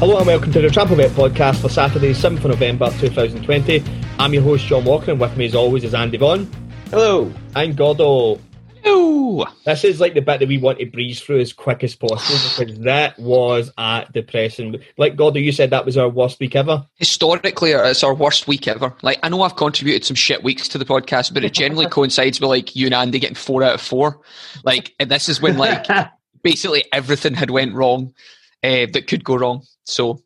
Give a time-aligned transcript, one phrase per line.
[0.00, 3.84] Hello and welcome to the Trample Bet podcast for Saturday, 7th of November 2020.
[4.18, 6.50] I'm your host, John Walker, and with me as always is Andy Vaughan.
[6.88, 7.30] Hello.
[7.54, 8.40] I'm Gordo.
[8.82, 9.44] Hello.
[9.66, 12.38] This is like the bit that we want to breeze through as quick as possible
[12.58, 14.82] because that was a depressing.
[14.96, 16.86] Like Gordo, you said that was our worst week ever.
[16.94, 18.94] Historically, uh, it's our worst week ever.
[19.02, 22.40] Like I know I've contributed some shit weeks to the podcast, but it generally coincides
[22.40, 24.22] with like you and Andy getting four out of four.
[24.64, 25.86] Like, and this is when like
[26.42, 28.14] basically everything had went wrong
[28.62, 29.62] uh, that could go wrong.
[29.84, 30.22] So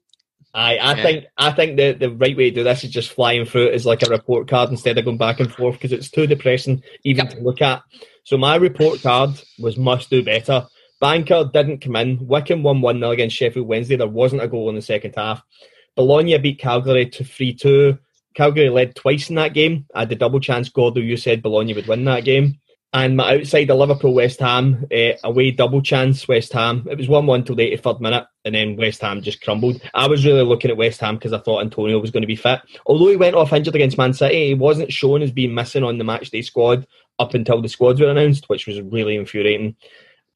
[0.53, 1.03] I, I Yeah.
[1.03, 3.75] think I think the, the right way to do this is just flying through it
[3.75, 6.83] as like a report card instead of going back and forth because it's too depressing
[7.05, 7.35] even Yep.
[7.35, 7.83] to look at.
[8.25, 10.67] So my report card was must do better.
[11.01, 12.25] Banker didn't come in.
[12.27, 13.97] Wycombe won 1 0 against Sheffield Wednesday.
[13.97, 15.43] There wasn't a goal in the second half.
[15.97, 17.99] Bologna beat Cagliari to 3 2.
[18.35, 19.87] Cagliari led twice in that game.
[19.95, 20.69] I had the double chance.
[20.69, 22.59] Gordo, you said Bologna would win that game.
[22.95, 26.87] And my outside the Liverpool West Ham uh, away double chance West Ham.
[26.89, 29.83] It was one one till the 83rd minute, and then West Ham just crumbled.
[29.95, 32.37] I was really looking at West Ham because I thought Antonio was going to be
[32.37, 32.61] fit.
[32.87, 35.99] Although he went off injured against Man City, he wasn't shown as being missing on
[35.99, 36.87] the matchday squad
[37.19, 39.75] up until the squads were announced, which was really infuriating.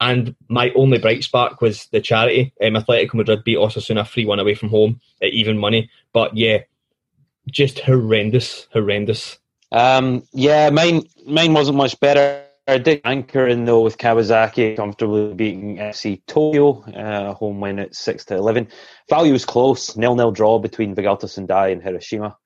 [0.01, 2.53] And my only bright spark was the charity.
[2.61, 5.89] Um, Atletico Madrid beat Osasuna 3 1 away from home at even money.
[6.11, 6.59] But yeah,
[7.49, 9.39] just horrendous, horrendous.
[9.71, 12.43] Um, yeah, mine mine wasn't much better.
[12.69, 17.95] I did anchor in though with Kawasaki comfortably beating FC Tokyo, uh, home win at
[17.95, 18.67] six to eleven.
[19.09, 22.37] Value was close, nil nil draw between Vegalta Sendai and Hiroshima.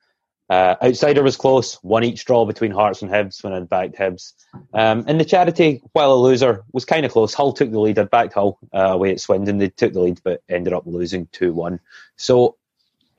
[0.49, 4.33] Uh, outsider was close, one each draw between Hearts and Hibs when I'd backed Hibs.
[4.73, 7.33] Um, and the charity, while a loser, was kind of close.
[7.33, 7.99] Hull took the lead.
[7.99, 9.57] I'd backed Hull uh, away at Swindon.
[9.57, 11.81] They took the lead, but ended up losing two one.
[12.15, 12.55] So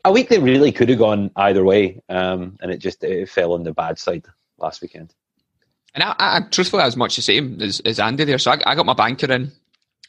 [0.04, 3.52] a week that really could have gone either way, um, and it just it fell
[3.52, 4.24] on the bad side
[4.58, 5.14] last weekend.
[5.94, 8.38] And I, I truthfully, I was much the same as, as Andy there.
[8.38, 9.52] So I, I got my banker in.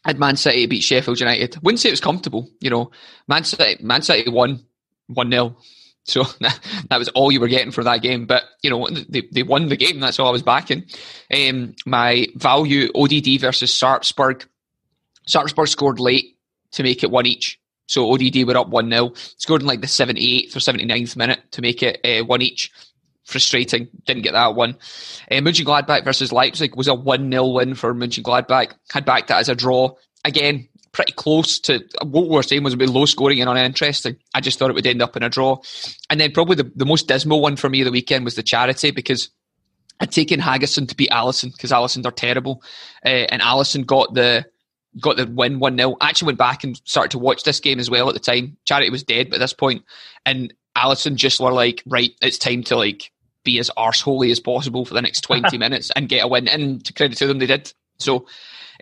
[0.04, 1.58] I had Man City beat Sheffield United.
[1.64, 2.92] Wouldn't say it was comfortable, you know.
[3.28, 4.64] Man City, Man City won
[5.08, 5.58] 1 0.
[6.06, 6.60] So that,
[6.90, 8.26] that was all you were getting for that game.
[8.26, 10.00] But, you know, they, they won the game.
[10.00, 10.86] That's all I was backing.
[11.34, 14.46] Um, my value, ODD versus Sarpsborg.
[15.28, 16.38] Sarpsborg scored late
[16.72, 17.60] to make it one each.
[17.88, 19.14] So ODD were up 1 0.
[19.38, 22.72] Scored in like the 78th or 79th minute to make it uh, one each
[23.26, 23.90] frustrating.
[24.06, 24.78] Didn't get that one.
[25.30, 28.74] Uh, Mönchengladbach versus Leipzig was a 1 0 win for Mönchengladbach.
[28.92, 29.96] Had backed that as a draw.
[30.24, 34.16] Again, pretty close to what we were saying was a bit low scoring and uninteresting.
[34.34, 35.58] I just thought it would end up in a draw.
[36.10, 38.92] And then probably the, the most dismal one for me the weekend was the charity
[38.92, 39.30] because
[40.00, 42.64] I'd taken Haggison to beat Allison because Allison are terrible.
[43.06, 44.46] Uh, and Allison got the
[45.00, 45.98] got the win 1 0.
[46.00, 48.56] Actually went back and started to watch this game as well at the time.
[48.66, 49.84] Charity was dead by this point,
[50.26, 53.12] And Allison just were like, right, it's time to like
[53.46, 56.50] be as arseholey as possible for the next 20 minutes and get a win.
[56.50, 57.72] And to credit to them, they did.
[58.00, 58.28] So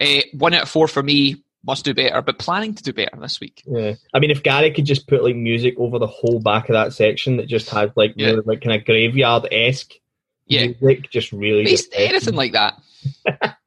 [0.02, 3.16] uh, one out of four for me, must do better, but planning to do better
[3.22, 3.64] this week.
[3.66, 6.74] Yeah, I mean, if Gary could just put like music over the whole back of
[6.74, 8.32] that section that just had like Yeah.
[8.32, 9.94] really, like kind of graveyard esque
[10.48, 10.66] Yeah.
[10.82, 11.64] music, just really.
[11.64, 11.92] Depressing.
[11.96, 12.74] anything like that.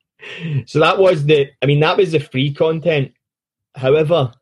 [0.66, 1.48] so that was the.
[1.62, 3.12] I mean, that was the free content.
[3.74, 4.32] However,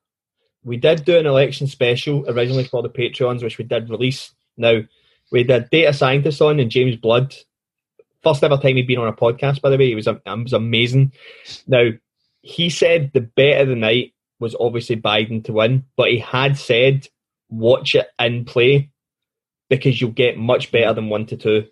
[0.65, 4.33] we did do an election special originally for the Patreons, which we did release.
[4.57, 4.81] Now
[5.33, 7.35] we did data scientist on and James Blood.
[8.23, 9.91] First ever time he'd been on a podcast, by the way.
[9.93, 11.13] It was, it was amazing.
[11.67, 11.91] Now
[12.43, 16.57] he said the bet of the night was obviously Biden to win, but he had
[16.57, 17.09] said
[17.51, 18.91] watch it in play
[19.69, 21.67] because you'll get much better than one to two.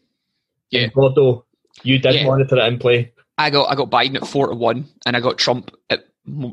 [0.70, 0.82] Yeah.
[0.82, 1.44] And Gordo,
[1.82, 2.26] you did Yeah.
[2.26, 3.12] monitor it in play.
[3.38, 6.04] I got I got Biden at four to one, and I got Trump at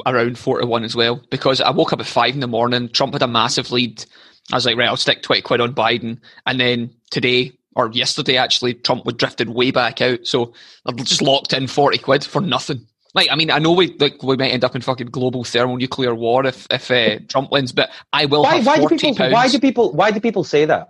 [0.05, 1.21] around four to one as well.
[1.29, 2.89] Because I woke up at five in the morning.
[2.89, 4.05] Trump had a massive lead.
[4.51, 8.37] I was like, right, I'll stick twenty quid on Biden, and then today or yesterday
[8.37, 10.25] actually, Trump would drifted way back out.
[10.27, 10.53] So
[10.85, 12.87] I've just locked in forty quid for nothing.
[13.13, 16.13] Like, I mean, I know we like we might end up in fucking global thermonuclear
[16.15, 19.15] war if if uh, Trump wins, but I will Why, have why do forty people?
[19.15, 19.33] pounds.
[19.33, 19.93] Why do people?
[19.93, 20.89] Why do people say that?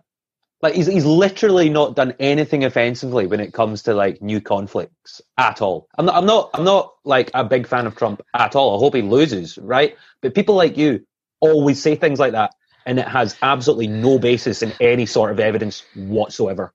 [0.61, 5.21] Like he's he's literally not done anything offensively when it comes to like new conflicts
[5.37, 5.87] at all.
[5.97, 8.75] I'm not I'm not I'm not like a big fan of Trump at all.
[8.75, 9.95] I hope he loses, right?
[10.21, 11.05] But people like you
[11.39, 12.53] always say things like that.
[12.85, 16.73] And it has absolutely no basis in any sort of evidence whatsoever.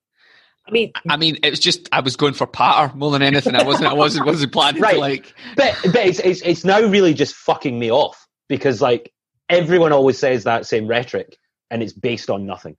[0.66, 3.54] I mean, I mean, it was just I was going for patter more than anything.
[3.54, 3.86] I wasn't.
[3.88, 4.24] I wasn't.
[4.26, 4.94] Wasn't planning Right.
[4.94, 5.34] to like.
[5.56, 9.12] But but it's, it's it's now really just fucking me off because like
[9.50, 11.36] everyone always says that same rhetoric,
[11.70, 12.76] and it's based on nothing.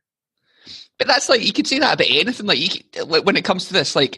[0.97, 2.47] But that's like you could say that about anything.
[2.47, 4.17] Like, you could, like when it comes to this, like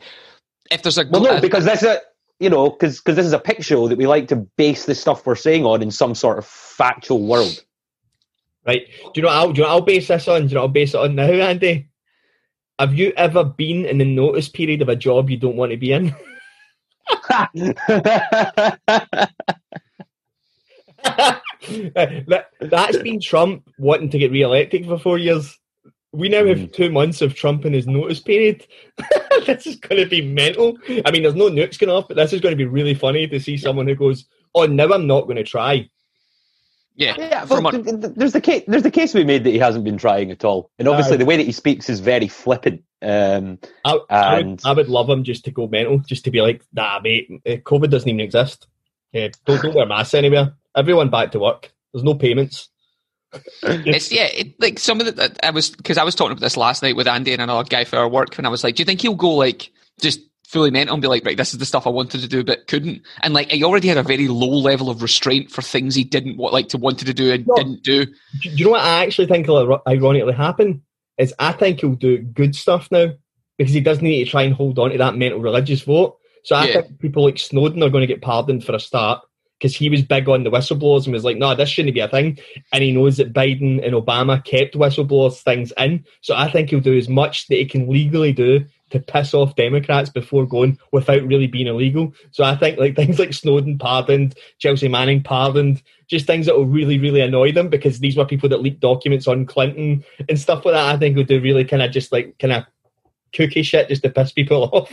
[0.72, 2.00] if there's a Well, no, a- because that's a
[2.40, 5.26] you know because this is a pick show that we like to base the stuff
[5.26, 7.62] we're saying on in some sort of factual world.
[8.68, 8.86] Right?
[8.88, 9.30] Do you know?
[9.30, 9.72] What I'll, do you know?
[9.74, 10.42] I'll base this on.
[10.42, 10.62] Do you know?
[10.62, 11.90] What I'll base it on now, Andy.
[12.78, 15.78] Have you ever been in the notice period of a job you don't want to
[15.78, 16.16] be in?
[21.96, 25.58] that, that's been Trump wanting to get re-elected for four years.
[26.12, 26.74] We now have mm.
[26.74, 28.68] two months of Trump in his notice period.
[29.48, 30.78] this is going to be mental.
[31.06, 33.28] I mean, there's no nukes going off, but this is going to be really funny
[33.28, 35.90] to see someone who goes, "Oh, now I'm not going to try."
[36.98, 38.64] Yeah, Yeah, from well, a- th- th- there's the case.
[38.68, 41.18] There's the case we made that he hasn't been trying at all, and obviously Aye.
[41.18, 42.84] the way that he speaks is very flippant.
[43.02, 46.32] Um, I, I, would, And- I would love him just to go mental, just to
[46.32, 48.68] be like, "Nah, mate, eh, COVID doesn't even exist.
[49.14, 50.56] Yeah, don't don't wear masks anywhere.
[50.76, 51.72] Everyone back to work.
[51.94, 52.70] There's no payments."
[53.64, 56.58] it's yeah, it, like some of the I was because I was talking about this
[56.58, 58.82] last night with Andy and another guy for our work, and I was like, do
[58.82, 61.66] you think he'll go like just fully mental and be like, right, this is the
[61.66, 64.48] stuff I wanted to do but couldn't, and like he already had a very low
[64.48, 67.56] level of restraint for things he didn't want, like to wanted to do and No.
[67.56, 68.06] didn't do.
[68.06, 68.14] Do,
[68.50, 70.84] you know what I actually think will ironically happen?
[71.18, 73.12] Is I think he'll do good stuff now
[73.58, 76.18] because he doesn't need to try and hold on to that mental religious vote.
[76.44, 76.82] So I Yeah.
[76.82, 79.22] think people like Snowden are going to get pardoned for a start
[79.60, 82.08] because he was big on the whistleblowers and was like, no, this shouldn't be a
[82.08, 82.38] thing.
[82.72, 86.06] And he knows that Biden and Obama kept whistleblowers things in.
[86.22, 89.56] So I think he'll do as much that he can legally do to piss off
[89.56, 92.14] Democrats before going without really being illegal.
[92.32, 96.66] So I think like things like Snowden pardoned, Chelsea Manning pardoned, just things that will
[96.66, 100.64] really, really annoy them because these were people that leaked documents on Clinton and stuff
[100.66, 100.96] like that.
[100.96, 102.64] I think will do really kind of just like kind of
[103.34, 104.92] cookie shit just to piss people off.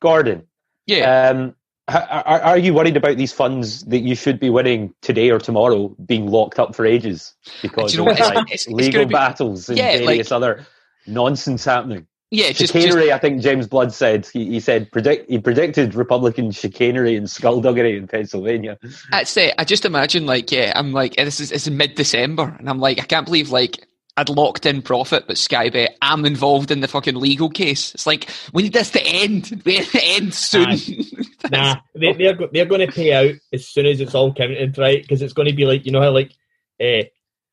[0.00, 0.46] Gordon,
[0.86, 1.54] Yeah, um,
[1.88, 5.88] are, are you worried about these funds that you should be winning today or tomorrow
[6.06, 8.20] being locked up for ages because you know of what?
[8.20, 10.66] It's- like, it's- it's legal gonna be- battles and Yeah, various like- other
[11.06, 12.06] nonsense happening?
[12.34, 15.94] Yeah, just, just chicanery, I think James Blood said he, he said predict he predicted
[15.94, 18.78] Republican chicanery and skullduggery in Pennsylvania.
[19.10, 19.54] That's it.
[19.58, 22.98] I just imagine like yeah, I'm like this is it's mid December and I'm like
[22.98, 23.86] I can't believe like
[24.16, 27.94] I'd locked in profit, but Skybet I'm involved in the fucking legal case.
[27.94, 29.62] It's like we need this to end.
[29.64, 30.76] We need to end soon.
[31.50, 34.78] Nah, they, they're go- they're going to pay out as soon as it's all counted,
[34.78, 35.02] right?
[35.02, 36.32] Because it's going to be like you know how like
[36.80, 37.02] uh,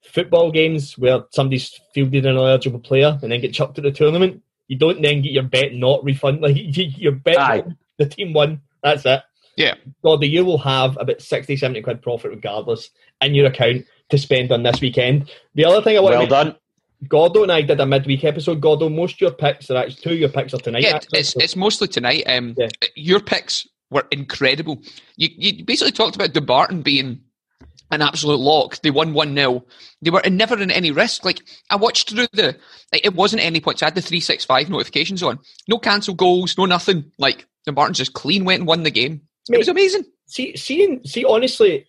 [0.01, 4.41] football games where somebody's fielded an eligible player and then get chucked to the tournament.
[4.71, 6.41] You don't then get your bet not refunded.
[6.43, 7.63] Like you- your bet, Aye.
[7.97, 8.61] the team won.
[8.81, 9.21] That's it.
[9.57, 9.73] Yeah.
[10.01, 12.89] God, the you will have about 60, 70 quid profit regardless
[13.19, 15.29] in your account to spend on this weekend.
[15.55, 16.19] The other thing I want to.
[16.19, 16.55] Well to done.
[17.09, 18.61] Gordo and I did a midweek episode.
[18.61, 20.83] Gordo, most of your picks are actually two of your picks are tonight.
[20.83, 21.19] yeah, actually.
[21.19, 22.23] it's it's mostly tonight.
[22.27, 22.69] Um, Yeah.
[22.95, 24.81] your picks were incredible.
[25.17, 27.23] You you basically talked about Dumbarton being
[27.91, 28.81] an absolute lock.
[28.81, 29.63] They won one 0
[30.01, 31.25] They were never in any risk.
[31.25, 32.57] Like I watched through the,
[32.91, 33.83] like, it wasn't any points.
[33.83, 35.39] I had the three six five notifications on.
[35.67, 36.57] No cancel goals.
[36.57, 37.11] No nothing.
[37.17, 39.21] Like Dumbarton just clean went and won the game.
[39.49, 40.05] It was amazing.
[40.27, 41.85] see, seeing, see, honestly,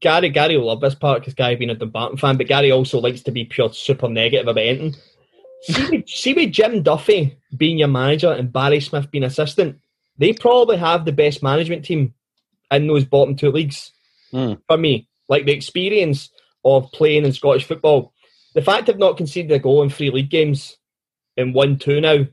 [0.00, 2.98] Gary, Gary will love this part because Gary being a Dumbarton fan, but Gary also
[2.98, 4.96] likes to be pure super negative about anything.
[5.62, 9.78] See, with, see, with Jim Duffy being your manager and Barry Smith being assistant,
[10.18, 12.14] they probably have the best management team
[12.70, 13.92] in those bottom two leagues.
[14.30, 14.54] Hmm.
[14.66, 16.30] For me, like the experience
[16.64, 18.12] of playing in Scottish football,
[18.54, 20.76] the fact they've not conceded a goal in three league games
[21.36, 22.26] in one two now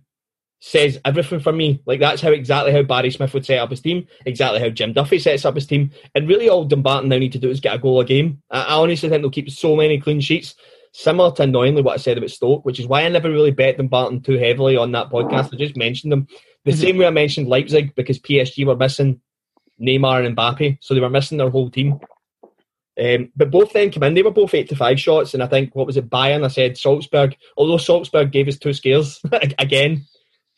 [0.60, 1.82] says everything for me.
[1.86, 4.94] Like that's how exactly how Barry Smith would set up his team, exactly how Jim
[4.94, 7.76] Duffy sets up his team, and really all Dumbarton now need to do is get
[7.76, 8.42] a goal a game.
[8.50, 10.56] I, I honestly think they'll keep so many clean sheets.
[10.94, 13.78] Similar to annoyingly what I said about Stoke, which is why I never really bet
[13.78, 15.54] Dumbarton too heavily on that podcast.
[15.54, 16.28] I just mentioned them
[16.66, 16.76] the Mhm.
[16.76, 19.20] same way I mentioned Leipzig because PSG were missing
[19.82, 22.00] Neymar and Mbappe, so they were missing their whole team.
[23.02, 24.14] Um, but both then came in.
[24.14, 26.10] They were both eight to five shots, and I think what was it?
[26.10, 26.46] Bayern.
[26.46, 27.36] I said Salzburg.
[27.58, 29.20] Although Salzburg gave us two scares
[29.60, 30.06] again,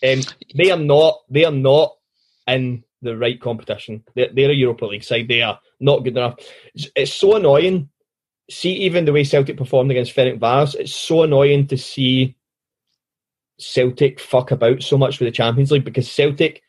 [0.04, 0.22] um,
[0.56, 1.22] they are not.
[1.30, 1.94] They are not
[2.48, 4.04] in the right competition.
[4.16, 5.28] They're, they're a Europa League side.
[5.28, 6.36] They are not good enough.
[6.74, 7.90] It's, it's so annoying.
[8.50, 12.36] See, even the way Celtic performed against Ferencváros, it's so annoying to see
[13.58, 16.62] Celtic fuck about so much with the Champions League because Celtic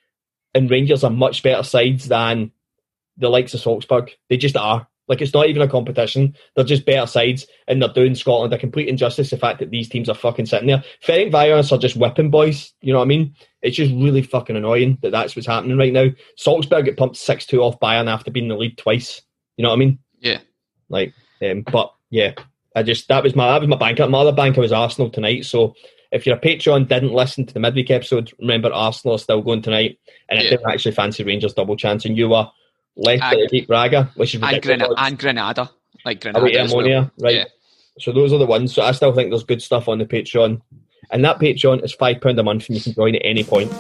[0.55, 2.53] and Rangers are much better sides than
[3.17, 4.13] the likes of Salzburg.
[4.31, 4.87] They just are.
[5.09, 6.35] Like it's not even a competition.
[6.55, 9.31] They're just better sides, and they're doing Scotland a complete injustice.
[9.31, 10.83] The fact that these teams are fucking sitting there.
[11.05, 12.73] Ferencváros are just whipping boys.
[12.81, 13.35] You know what I mean?
[13.63, 16.09] It's just really fucking annoying that that's what's happening right now.
[16.37, 19.23] Salzburg get pumped six two off Bayern after being in the lead twice.
[19.57, 19.99] You know what I mean?
[20.21, 20.39] Yeah.
[20.89, 22.33] Like, um, but yeah,
[22.75, 24.07] I just that was my that was my banker.
[24.09, 25.45] My other banker was Arsenal tonight.
[25.45, 25.75] So
[26.13, 29.63] if you're a Patreon, didn't listen to the midweek episode, remember Arsenal are still going
[29.63, 29.99] tonight,
[30.29, 30.47] and Yeah.
[30.47, 32.49] I didn't actually fancy Rangers double chance, and you were
[32.97, 34.63] left And- beat Braga, which is And.
[34.63, 35.71] Grenada, and Granada.
[36.05, 36.43] Like Granada.
[36.45, 37.11] Away as well.
[37.19, 37.35] Right?
[37.35, 37.45] Yeah.
[37.99, 38.75] So those are the ones.
[38.75, 40.61] So I still think there's good stuff on the Patreon,
[41.11, 43.73] and that Patreon is five pound a month, and you can join at any point.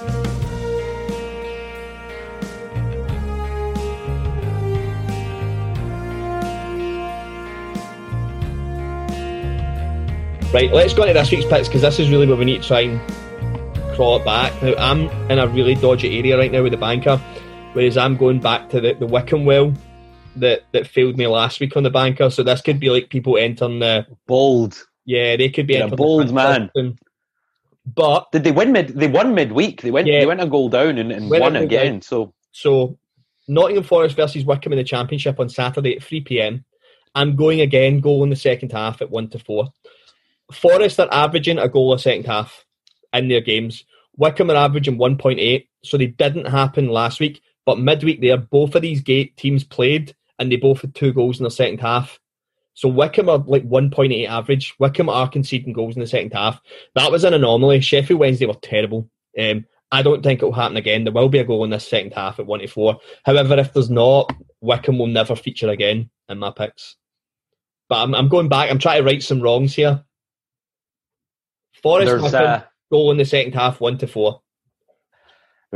[10.54, 12.68] Right, let's go into this week's picks because this is really where we need to
[12.68, 14.62] try and crawl it back.
[14.62, 17.20] Now, I'm in a really dodgy area right now with the banker,
[17.76, 19.70] whereas I'm going back to the, the Wycombe well
[20.36, 22.30] that, that failed me last week on the banker.
[22.30, 24.82] So this could be like people entering the Bold.
[25.04, 26.70] yeah, they could be a bold man.
[27.84, 28.88] But Did they win mid?
[28.88, 29.82] They won midweek.
[29.82, 30.08] They went.
[30.08, 30.20] Yeah.
[30.20, 31.92] They went a goal down and, and won again.
[31.92, 32.02] down.
[32.02, 32.98] So So,
[33.46, 36.64] Nottingham Forest versus Wycombe in the Championship on Saturday at 3 pm.
[37.14, 39.68] I'm going again, goal in the second half at 1 to 4.
[40.52, 42.64] Forest are averaging a goal a second half
[43.12, 43.84] in their games.
[44.16, 47.42] Wycombe are averaging 1.8, so they didn't happen last week.
[47.66, 51.38] But midweek there, both of these gate teams played and they both had two goals
[51.38, 52.18] in the second half.
[52.74, 54.74] So Wycombe are like 1.8 average.
[54.78, 56.60] Wycombe are conceding goals in the second half.
[56.94, 57.80] That was an anomaly.
[57.80, 59.10] Sheffield Wednesday were terrible.
[59.38, 61.04] Um, I don't think it will happen again.
[61.04, 62.98] There will be a goal in this second half at 1 to 4.
[63.24, 64.30] However, if there's not,
[64.60, 66.96] Wycombe will never feature again in my picks.
[67.88, 68.70] But I'm, I'm going back.
[68.70, 70.04] I'm trying to right some wrongs here.
[71.82, 74.40] Forest Wycombe, uh, goal in the second half, 1 to 4.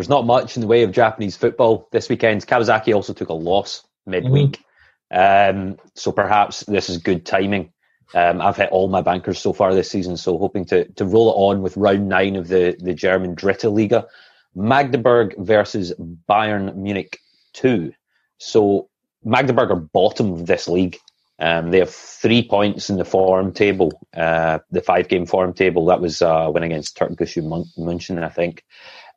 [0.01, 2.47] There's not much in the way of Japanese football this weekend.
[2.47, 4.65] Kawasaki also took a loss midweek,
[5.11, 7.71] um, so perhaps this is good timing.
[8.15, 11.29] Um, I've hit all my bankers so far this season, so hoping to to roll
[11.29, 14.07] it on with round nine of the the German Dritte Liga,
[14.55, 15.93] Magdeburg versus
[16.27, 17.19] Bayern Munich
[17.53, 17.93] two.
[18.39, 18.89] So
[19.23, 20.97] Magdeburg are bottom of this league.
[21.41, 25.87] Um, they have three points in the form table, uh, the five game form table.
[25.87, 28.63] That was uh, win against Turkgücü Mun- München, I think.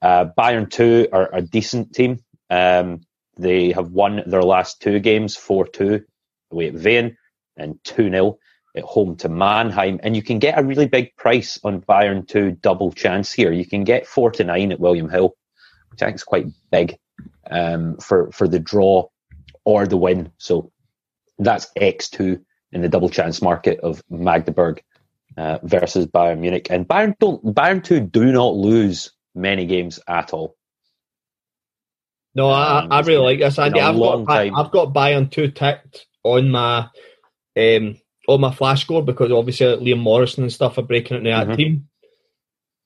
[0.02, 2.20] Uh, Bayern 2 are a decent team.
[2.50, 3.02] Um,
[3.38, 6.04] they have won their last two games 4 2
[6.52, 7.18] away at Wien
[7.58, 8.38] and 2 0
[8.76, 10.00] at home to Mannheim.
[10.04, 13.52] And you can get a really big price on Bayern 2 double chance here.
[13.52, 15.36] You can get 4 to 9 at William Hill,
[15.92, 16.98] which I think is quite big
[17.50, 19.08] um, for, for the draw
[19.66, 20.32] or the win.
[20.38, 20.73] So
[21.44, 24.82] that's X2 in the double chance market of Magdeburg
[25.38, 26.68] uh, versus Bayern Munich.
[26.70, 30.56] And Bayern don't Bayern 2 do not lose many games at all.
[32.36, 33.80] No, I, Um, I it's really like this, Andy.
[33.80, 34.56] I've got, time.
[34.56, 36.90] I've got Bayern 2 ticked on my
[37.58, 37.98] um,
[38.28, 41.58] on my flash score because obviously Liam Morrison and stuff are breaking into that Mhm.
[41.58, 41.90] team.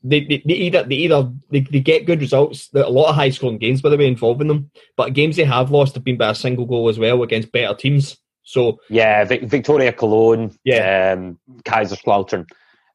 [0.04, 2.70] They, they, they either they either they, they get good results.
[2.70, 5.44] There a lot of high scoring games by the way involving them, but games they
[5.44, 8.18] have lost have been by a single goal as well against better teams.
[8.48, 11.13] So Yeah, Vic- Victoria Cologne, Yeah.
[11.18, 12.46] um, Kaiserslautern.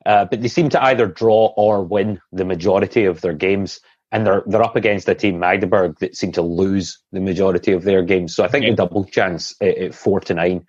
[0.04, 3.78] Uh, but they seem to either draw or win the majority of their games.
[4.10, 7.84] And they're they're up against a team Magdeburg that seem to lose the majority of
[7.84, 8.34] their games.
[8.34, 8.70] So I think Yeah.
[8.72, 10.66] the double chance at, at four to nine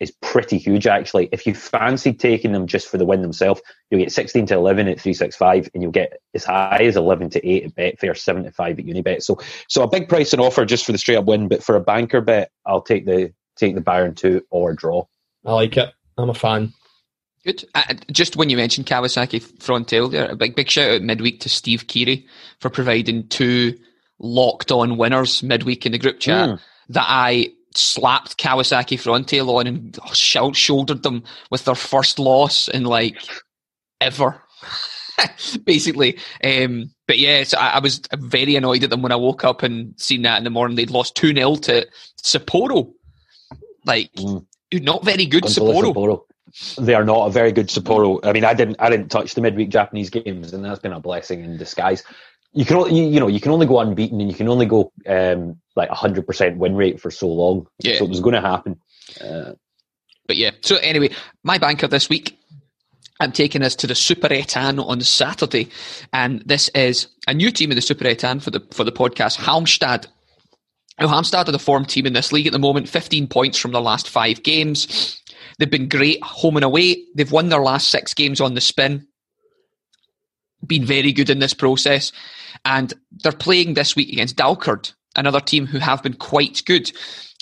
[0.00, 1.28] is pretty huge actually.
[1.32, 4.88] If you fancy taking them just for the win themselves, you'll get sixteen to eleven
[4.88, 8.14] at three six five, and you'll get as high as eleven to eight at Betfair,
[8.18, 9.22] seven to five at Unibet.
[9.22, 11.76] So so a big price and offer just for the straight up win, but for
[11.76, 13.32] a banker bet, I'll take the
[13.66, 15.04] take the Bayern two or draw.
[15.44, 15.92] I like it.
[16.18, 16.72] I'm a fan.
[17.44, 17.64] Good.
[17.74, 21.48] Uh, just when you mentioned Kawasaki Frontale there, a big big shout out midweek to
[21.48, 22.26] Steve Keary
[22.60, 23.76] for providing two
[24.20, 26.60] locked on winners midweek in the group chat Mm.
[26.90, 32.84] that I slapped Kawasaki Frontale on and shou- shouldered them with their first loss in
[32.84, 33.16] like
[34.00, 34.40] ever.
[35.64, 39.44] Basically, um, but yeah, so I, I was very annoyed at them when I woke
[39.44, 40.76] up and seen that in the morning.
[40.76, 41.86] They'd lost 2 0 to
[42.24, 42.92] Sapporo.
[43.84, 44.44] Like, Mm.
[44.72, 45.92] not very good Sapporo.
[45.94, 46.22] Sapporo.
[46.78, 48.20] They are not a very good Sapporo.
[48.24, 51.00] I mean, I didn't, I didn't touch the midweek Japanese games, and that's been a
[51.00, 52.02] blessing in disguise.
[52.52, 54.66] You can, only, you, you know, you can only go unbeaten, and you can only
[54.66, 57.66] go um, like hundred percent win rate for so long.
[57.78, 57.98] Yeah.
[57.98, 58.78] So it was going to happen.
[59.20, 59.52] Uh,
[60.26, 61.10] But yeah, so anyway,
[61.42, 62.38] my banker this week,
[63.20, 65.68] I'm taking us to the Superettan on Saturday,
[66.12, 70.06] and this is a new team in the Superettan for the for the podcast, Halmstad.
[71.02, 73.72] Now, Halmstad are the form team in this league at the moment, 15 points from
[73.72, 75.20] their last five games.
[75.58, 77.02] They've been great home and away.
[77.16, 79.08] They've won their last six games on the spin.
[80.64, 82.12] Been very good in this process.
[82.64, 86.92] And they're playing this week against Dalkurd, another team who have been quite good.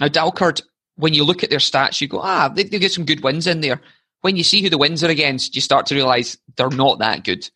[0.00, 0.62] Now, Dalkurd,
[0.95, 3.47] when you look at their stats, you go, ah, they, they get some good wins
[3.47, 3.83] in there.
[4.23, 7.25] When you see who the wins are against, you start to realise they're not that
[7.25, 7.50] good.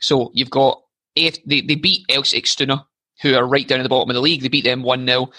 [0.00, 0.82] So you've got,
[1.14, 2.84] they, they beat Eskilstuna,
[3.22, 4.42] who are right down at the bottom of the league.
[4.42, 5.30] They beat them 1 0.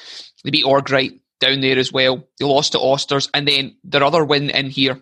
[0.43, 2.27] They beat Örgryte down there as well.
[2.39, 3.29] They lost to Osters.
[3.34, 5.01] And then their other win in here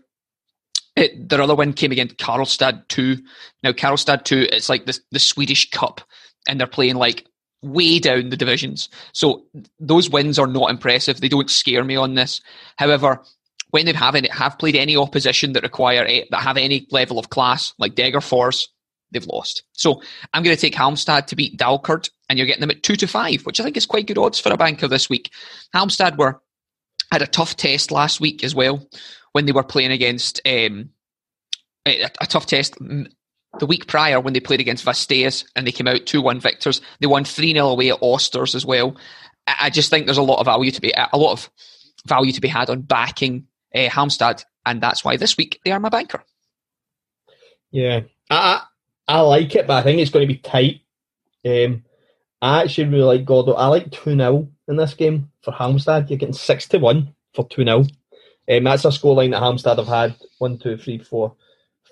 [0.95, 3.17] It, their other win came against Karlstad 2.
[3.63, 6.01] Now, Karlstad 2, it's like the, the Swedish Cup,
[6.47, 7.25] and they're playing like
[7.61, 8.89] way down the divisions.
[9.13, 9.45] So
[9.79, 11.19] those wins are not impressive.
[11.19, 12.41] They don't scare me on this.
[12.77, 13.21] However,
[13.71, 17.29] when they have have played any opposition that require eh, that have any level of
[17.29, 18.67] class, like Degerfors,
[19.11, 19.63] they've lost.
[19.73, 20.01] So
[20.33, 23.07] I'm going to take Halmstad to beat Dalkurd, and you're getting them at two to
[23.07, 25.31] five, which I think is quite good odds for a banker this week.
[25.73, 26.41] Halmstad were
[27.11, 28.87] had a tough test last week as well
[29.31, 30.89] when they were playing against um,
[31.85, 35.87] a, a, tough test the week prior when they played against Västerås and they came
[35.87, 36.81] out 2 1 victors.
[36.99, 38.97] They won 3 0 away at Osters as well.
[39.47, 41.49] I just think there's a lot of value to be a lot of
[42.07, 45.79] value to be had on backing uh, Halmstad, and that's why this week they are
[45.79, 46.23] my banker.
[47.71, 48.01] Yeah,
[49.07, 50.81] I like it, but I think it's going to be tight.
[51.45, 51.83] Um,
[52.41, 53.53] I actually really like Gordo.
[53.53, 56.09] I like 2 0 in this game for Halmstad.
[56.09, 57.79] You're getting 6 to 1 for 2 0.
[57.79, 61.35] Um, that's a scoreline that Halmstad have had one, two, three, four,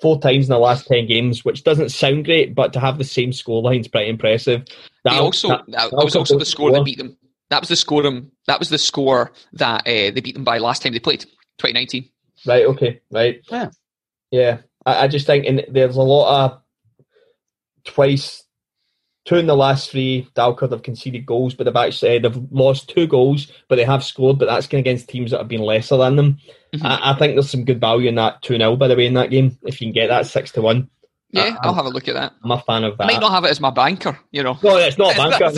[0.02, 3.04] four times in the last 10 games, which doesn't sound great, but to have the
[3.04, 4.64] same scoreline is pretty impressive.
[5.04, 7.18] That, also, that, that, that was also the score that beat them.
[7.50, 8.06] That was the score.
[8.06, 11.22] Um, that was the score that uh, they beat them by last time they played,
[11.22, 12.10] 2019.
[12.46, 12.66] Right.
[12.66, 13.02] Okay.
[13.12, 13.42] Right.
[13.50, 13.70] Yeah.
[14.32, 14.58] Yeah.
[14.86, 16.63] I, I just think and there's a lot of
[17.86, 18.44] twice,
[19.26, 20.28] two in the last three.
[20.36, 24.40] Dalkurd have conceded goals, but they've actually they've lost two goals, but they have scored.
[24.40, 26.38] But that's going against teams that have been lesser than them.
[26.74, 26.86] Mm-hmm.
[26.86, 29.14] I, I, think there's some good value in that two 0 by the way in
[29.14, 29.58] that game.
[29.64, 30.90] If you can get that six to one.
[31.34, 32.34] Yeah, I, will have a look at that.
[32.44, 33.06] I'm a fan of that.
[33.06, 34.56] I might not have it as my banker, you know.
[34.64, 35.52] No, it's not a banker.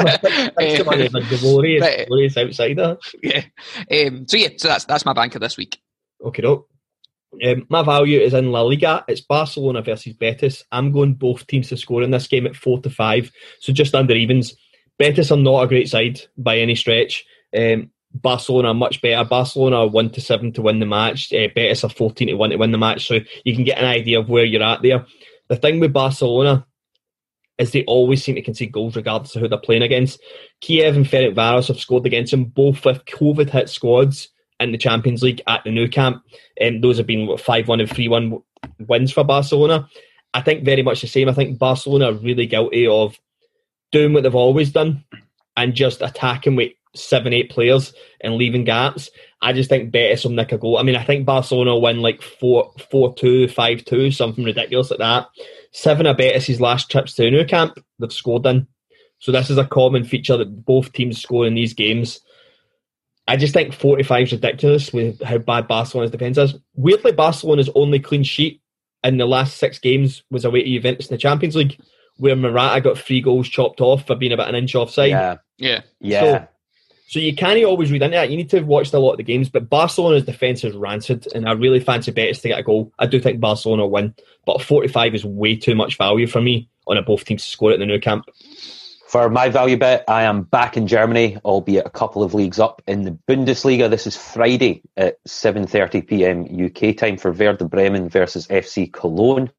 [0.57, 2.97] it's a glorious, glorious outsider.
[3.21, 3.43] Yeah.
[3.91, 5.81] Um, so yeah, so that's that's my banker this week.
[6.23, 6.69] Okay, doke.
[7.43, 9.03] Um, my value is in La Liga.
[9.07, 10.63] It's Barcelona versus Betis.
[10.71, 13.95] I'm going both teams to score in this game at four to five, so just
[13.95, 14.55] under evens.
[14.97, 17.25] Betis are not a great side by any stretch.
[17.57, 19.27] Um, Barcelona are much better.
[19.27, 21.33] Barcelona are one to seven to win the match.
[21.33, 23.07] Uh, Betis are fourteen to one to win the match.
[23.07, 25.05] So you can get an idea of where you're at there.
[25.49, 26.65] The thing with Barcelona
[27.57, 30.21] is they always seem to concede goals regardless of who they're playing against.
[30.61, 35.21] Kiev and Ferencváros have scored against them, both with COVID hit squads in the Champions
[35.21, 36.23] League at the Nou Camp.
[36.61, 38.41] Um, those have been 5 1 and 3 1
[38.87, 39.87] wins for Barcelona.
[40.33, 41.29] I think very much the same.
[41.29, 43.17] I think Barcelona are really guilty of
[43.91, 45.03] doing what they've always done
[45.55, 49.09] and just attacking with seven, eight players and leaving gaps.
[49.41, 50.77] I just think Betis will nick a goal.
[50.77, 54.89] I mean, I think Barcelona will win like 4 4 2, 5 2, something ridiculous
[54.89, 55.27] like that.
[55.71, 58.67] Seven of Betis' last trips to the Nou Camp, they've scored in.
[59.19, 62.21] So this is a common feature that both teams score in these games.
[63.27, 66.55] I just think 45 is ridiculous with how bad Barcelona's defence is.
[66.75, 68.61] Weirdly, Barcelona's only clean sheet
[69.03, 71.79] in the last six games was away to Juventus in the Champions League,
[72.17, 75.09] where Morata got three goals chopped off for being about an inch offside.
[75.09, 76.21] Yeah, yeah, yeah.
[76.21, 76.47] So,
[77.07, 78.29] so you can't always read into that.
[78.29, 81.27] You need to have watched a lot of the games, but Barcelona's defence is rancid,
[81.33, 82.91] and I really fancy Betis to get a goal.
[82.99, 86.69] I do think Barcelona will win, but 45 is way too much value for me
[86.87, 88.25] on a both teams to score at the Nou Camp.
[89.15, 92.81] For my value bet, I am back in Germany, albeit a couple of leagues up
[92.85, 93.89] in the Bundesliga.
[93.89, 96.65] This is Friday at 7:30 p.m.
[96.65, 99.51] UK time for Werder Bremen versus FC Cologne.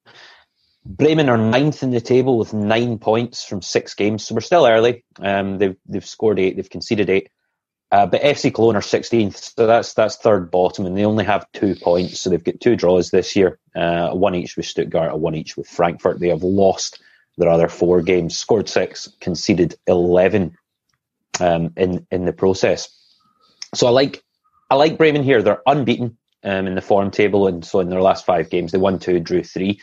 [0.85, 4.67] Bremen are ninth in the table with nine points from six games, so we're still
[4.67, 5.05] early.
[5.21, 7.31] Um, they've they've scored eight, they've conceded eight,
[7.91, 11.51] uh, but FC Cologne are 16th, so that's that's third bottom, and they only have
[11.53, 15.35] two points, so they've got two draws this year, uh, one each with Stuttgart, one
[15.35, 16.21] each with Frankfurt.
[16.21, 17.01] They have lost
[17.39, 20.57] their other four games, scored six, conceded eleven
[21.41, 22.89] um, in in the process.
[23.75, 24.23] So I like
[24.71, 25.43] I like Bremen here.
[25.43, 28.79] They're unbeaten um, in the form table, and so in their last five games, they
[28.79, 29.81] won two, drew three.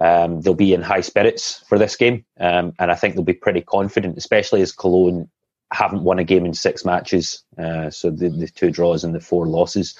[0.00, 3.32] Um, they'll be in high spirits for this game, um, and I think they'll be
[3.32, 5.28] pretty confident, especially as Cologne
[5.72, 7.42] haven't won a game in six matches.
[7.58, 9.98] Uh, so the, the two draws and the four losses.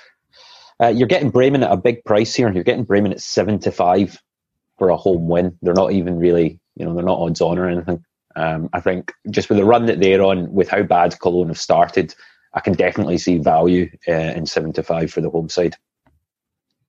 [0.81, 2.47] Uh, you're getting Bremen at a big price here.
[2.47, 4.23] And you're getting Bremen at seven to five
[4.79, 5.59] for a home win.
[5.63, 8.05] They're not even really you know, they're not odds on or anything.
[8.37, 11.59] Um, I think just with the run that they're on, with how bad Cologne have
[11.59, 12.15] started,
[12.55, 15.77] I can definitely see value uh, in seven to five for the home side.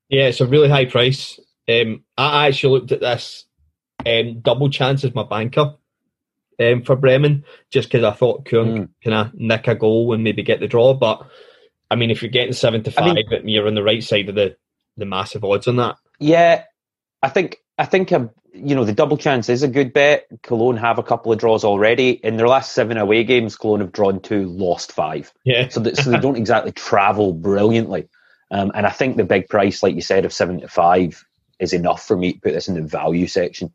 [0.08, 1.40] Yeah, it's a really high price.
[1.68, 3.46] Um, I actually looked at this
[4.06, 5.76] um, double chance as my banker
[6.60, 8.90] um, for Bremen, just because I thought Kuhn mm.
[9.04, 10.94] kind of nick a goal and maybe get the draw.
[10.94, 11.28] But
[11.90, 14.30] I mean, if you're getting seven to five, I mean, you're on the right side
[14.30, 14.56] of the
[14.98, 15.96] the massive odds on that.
[16.20, 16.64] Yeah,
[17.22, 20.28] I think I think a you know, the double chance is a good bet.
[20.44, 22.12] Cologne have a couple of draws already.
[22.12, 25.32] In their last seven away games, Cologne have drawn two, lost five.
[25.46, 25.70] Yeah.
[25.70, 28.10] so, that, so they don't exactly travel brilliantly.
[28.52, 31.24] Um, and I think the big price, like you said, of seven to five
[31.60, 33.72] is enough for me to put this in the value section.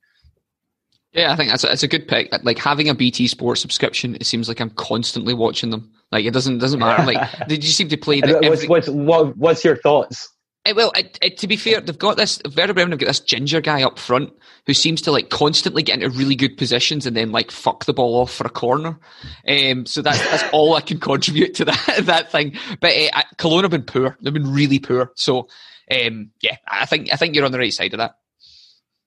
[1.12, 2.28] Yeah, I think that's a, that's a good pick.
[2.42, 5.92] Like having a BT Sport subscription, it seems like I'm constantly watching them.
[6.10, 7.04] Like it doesn't doesn't matter.
[7.04, 8.20] Like did you seem to play?
[8.20, 8.48] The, every...
[8.48, 10.28] what's, what's, what, what's your thoughts?
[10.66, 12.40] Eh, well, it, it, to be fair, they've got this.
[12.56, 14.32] Werder Bremen have got this ginger guy up front
[14.66, 17.92] who seems to like constantly get into really good positions and then like fuck the
[17.92, 18.98] ball off for a corner.
[19.46, 22.56] Um, so that's that's all I can contribute to that that thing.
[22.80, 24.16] But uh, Cologne have been poor.
[24.20, 25.12] They've been really poor.
[25.16, 25.48] So
[25.90, 28.16] um, yeah, I think I think you're on the right side of that.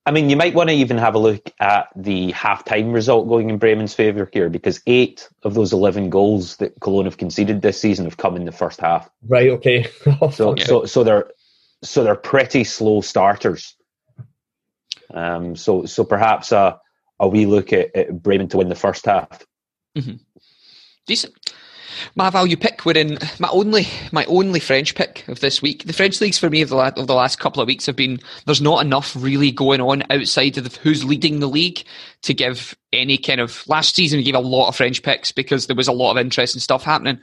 [0.06, 3.50] I mean, you might want to even have a look at the half-time result going
[3.50, 7.82] in Bremen's favour here, because eight of those eleven goals that Cologne have conceded this
[7.82, 9.10] season have come in the first half.
[9.28, 9.50] Right.
[9.50, 9.88] Okay.
[10.32, 10.63] so, yeah.
[10.63, 11.30] so, so they're
[11.84, 13.76] so they're pretty slow starters.
[15.13, 16.80] Um, so so perhaps a
[17.20, 19.46] a wee look at, at Bremen to win the first half.
[19.98, 20.18] Mm-hmm.
[21.06, 21.34] Decent.
[22.16, 25.86] My value pick we're in my only my only French pick of this week.
[25.86, 28.20] The French leagues for me of the, of the last couple of weeks have been
[28.46, 31.84] there's not enough really going on outside of the, who's leading the league
[32.24, 35.66] to give any kind of last season we gave a lot of French picks because
[35.66, 37.20] there was a lot of interesting stuff happening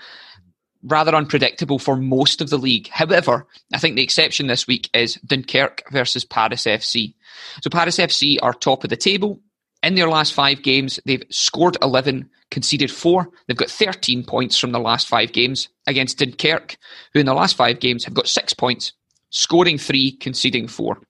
[0.85, 2.88] rather unpredictable for most of the league.
[2.88, 7.14] However, I think the exception this week is Dunkirk versus Paris FC.
[7.62, 9.40] So Paris FC are top of the table.
[9.83, 13.29] In their last five games, they've scored 11, conceded four.
[13.47, 16.77] They've got 13 points from the last five games against Dunkirk,
[17.12, 18.92] who in the last five games have got six points,
[19.31, 21.01] scoring three, conceding four.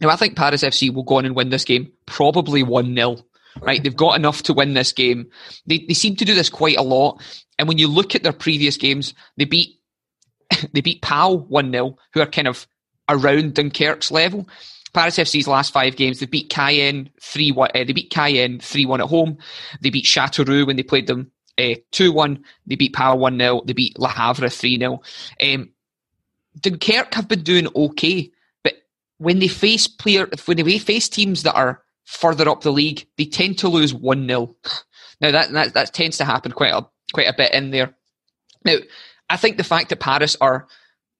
[0.00, 3.16] Now, I think Paris FC will go on and win this game, probably 1 0
[3.60, 3.82] right?
[3.82, 5.30] They've got enough to win this game.
[5.66, 7.22] They, they seem to do this quite a lot.
[7.60, 9.78] And when you look at their previous games, they beat
[10.72, 12.66] they beat Pau 1 0, who are kind of
[13.10, 14.48] around Dunkirk's level.
[14.94, 17.70] Paris FC's last five games, they beat Cayenne 3 1.
[17.74, 19.36] Uh, they beat Cayenne 3 1 at home.
[19.82, 22.44] They beat Chateauroux when they played them uh, 2 uh, 1.
[22.66, 23.60] They beat Pau 1 0.
[23.66, 25.02] They beat Le Havre 3 0.
[25.42, 25.68] Um,
[26.58, 28.30] Dunkirk have been doing okay,
[28.64, 28.72] but
[29.18, 33.26] when they face player, when they face teams that are further up the league, they
[33.26, 34.56] tend to lose 1 0.
[35.20, 37.94] Now, that, that, that tends to happen quite a, quite a bit in there.
[38.64, 38.76] Now,
[39.28, 40.66] I think the fact that Paris are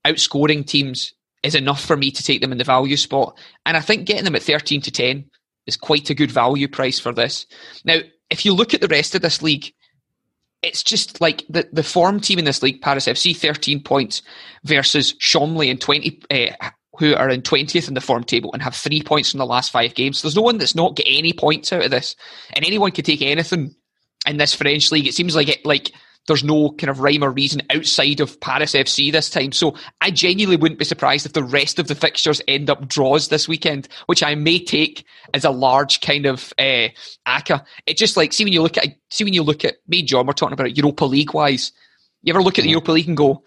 [0.06, 3.38] outscoring teams is enough for me to take them in the value spot.
[3.64, 5.24] And I think getting them at 13 to 10
[5.66, 7.46] is quite a good value price for this.
[7.84, 7.98] Now,
[8.30, 9.72] if you look at the rest of this league,
[10.62, 14.22] it's just like the, the form team in this league, Paris FC, 13 points
[14.64, 18.74] versus Chambly in 20, uh, who are in 20th in the form table and have
[18.74, 20.20] three points from the last five games.
[20.20, 22.14] There's no one that's not get any points out of this.
[22.52, 23.74] And anyone could take anything
[24.26, 25.06] in this French league.
[25.06, 25.92] It seems like it, like
[26.26, 29.52] there's no kind of rhyme or reason outside of Paris FC this time.
[29.52, 33.28] So I genuinely wouldn't be surprised if the rest of the fixtures end up draws
[33.28, 35.04] this weekend, which I may take
[35.34, 36.88] as a large kind of uh,
[37.26, 37.64] ACCA.
[37.86, 40.26] It just like see when you look at see when you look at me, John,
[40.26, 41.72] we're talking about Europa League wise.
[42.22, 43.42] You ever look at the Europa League and go,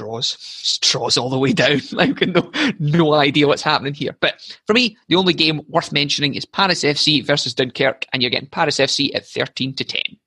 [0.00, 1.80] draws, just draws all the way down.
[1.92, 4.16] Like no, no idea what's happening here.
[4.20, 8.30] But for me, the only game worth mentioning is Paris FC versus Dunkirk, and you're
[8.30, 10.18] getting Paris FC at thirteen to ten.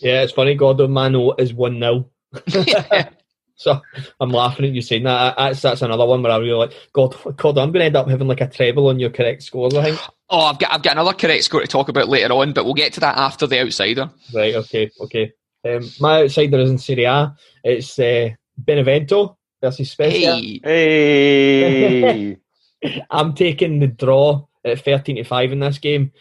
[0.00, 0.54] Yeah, it's funny.
[0.54, 2.10] Gordon Mano is one 0
[3.60, 3.78] So
[4.18, 5.36] I'm laughing at you saying that.
[5.36, 6.72] That's that's another one where I really like.
[6.94, 9.74] God, God, I'm going to end up having like a treble on your correct scores.
[9.74, 10.00] I think.
[10.32, 12.74] Oh, I've got I've got another correct score to talk about later on, but we'll
[12.74, 14.08] get to that after the outsider.
[14.32, 14.54] Right.
[14.54, 14.88] Okay.
[15.00, 15.32] Okay.
[15.64, 17.34] Um, my outsider is in Serie A.
[17.64, 18.30] It's uh,
[18.64, 20.34] Benevento versus Spezia.
[20.34, 20.60] Hey.
[20.62, 22.36] hey.
[23.10, 26.12] I'm taking the draw at 13 to 5 in this game.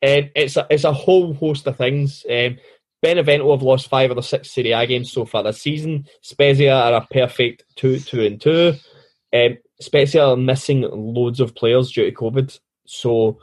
[0.00, 2.24] Um, it's a, it's a whole host of things.
[2.30, 2.58] Um,
[3.02, 6.06] Benevento have lost five of their six Serie A games so far this season.
[6.22, 8.74] Spezia are a perfect two, two and two.
[9.32, 12.58] Um, Spezia are missing loads of players due to COVID.
[12.86, 13.38] So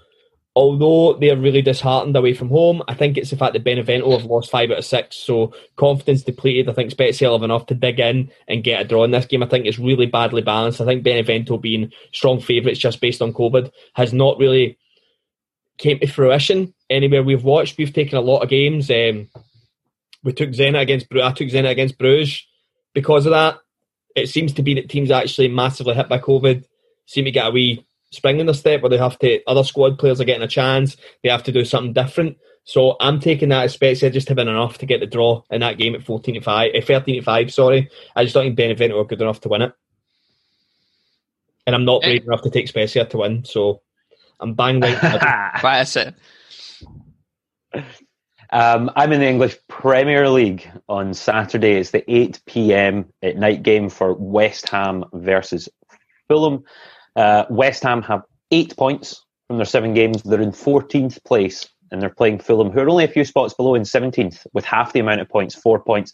[0.55, 4.25] although they're really disheartened away from home, I think it's the fact that Benevento have
[4.25, 6.69] lost five out of six, so confidence depleted.
[6.69, 9.43] I think Spezia have enough to dig in and get a draw in this game.
[9.43, 10.79] I think it's really badly balanced.
[10.79, 14.77] I think Benevento being strong favourites just based on COVID has not really
[15.77, 17.77] came to fruition anywhere we've watched.
[17.77, 18.89] We've taken a lot of games.
[18.89, 19.29] Um,
[20.23, 22.47] we took Zenit against I took Zenit against Bruges
[22.93, 23.57] because of that.
[24.15, 26.63] It seems to be that teams actually massively hit by COVID
[27.05, 27.84] seem to get a wee
[28.15, 30.97] spring in the step where they have to other squad players are getting a chance.
[31.23, 32.37] They have to do something different.
[32.65, 35.93] So I'm taking that especially just having enough to get the draw in that game
[35.93, 37.89] at 14 to 5, uh, 13 to 5, sorry.
[38.15, 39.73] I just don't think Benevento are good enough to win it.
[41.67, 43.81] And I'm not brave enough to take Spezia to win, so
[44.39, 45.61] I'm bang right.
[45.61, 46.15] That's it.
[48.51, 51.73] Um, I'm in the English Premier League on Saturday.
[51.73, 53.05] It's the 8 p.m.
[53.21, 55.69] at night game for West Ham versus
[56.27, 56.63] Fulham.
[57.15, 60.23] Uh, West Ham have eight points from their seven games.
[60.23, 63.75] They're in 14th place and they're playing Fulham, who are only a few spots below
[63.75, 66.13] in 17th with half the amount of points, four points.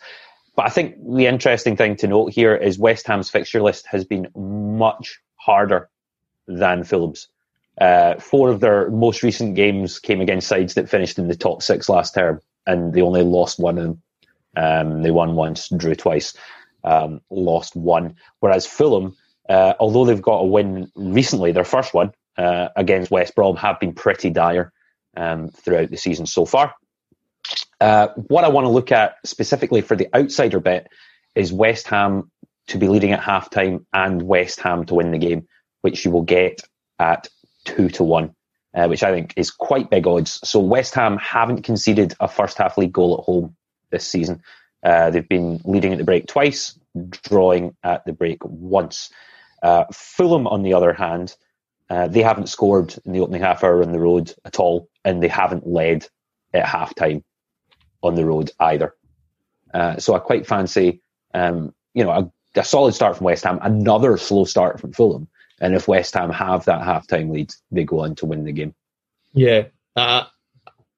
[0.56, 4.06] But I think the interesting thing to note here is West Ham's fixture list has
[4.06, 5.90] been much harder
[6.48, 7.30] than Fulham's.
[7.80, 11.64] Uh, four of their most recent games came against sides that finished in the top
[11.64, 14.02] six last term, and they only lost one of them.
[14.58, 16.36] Um, they won once, drew twice.
[16.84, 18.16] um, lost one.
[18.42, 19.16] Whereas Fulham,
[19.50, 23.80] uh, although they've got a win recently, their first one uh, against West Brom, have
[23.80, 24.72] been pretty dire
[25.18, 26.74] um, throughout the season so far.
[27.80, 30.88] Uh, what I want to look at specifically for the outsider bet
[31.36, 32.32] is West Ham
[32.68, 35.48] to be leading at halftime and West Ham to win the game,
[35.82, 36.62] which you will get
[37.00, 37.28] at
[37.66, 38.36] two to one,
[38.76, 40.40] uh, which I think is quite big odds.
[40.48, 43.56] So West Ham haven't conceded a first half league goal at home
[43.90, 44.42] this season.
[44.84, 46.78] Uh, they've been leading at the break twice,
[47.10, 49.10] drawing at the break once.
[49.62, 51.36] Uh, Fulham, on the other hand,
[51.90, 55.22] uh, they haven't scored in the opening half hour on the road at all, and
[55.22, 56.08] they haven't led
[56.54, 57.24] at half time
[58.02, 58.96] on the road either.
[59.74, 61.02] Uh, so I quite fancy,
[61.34, 65.28] um, you know, a, a, solid start from West Ham, another slow start from Fulham,
[65.60, 68.74] and if West Ham have that half-time lead, they go on to win the game.
[69.34, 69.66] Yeah,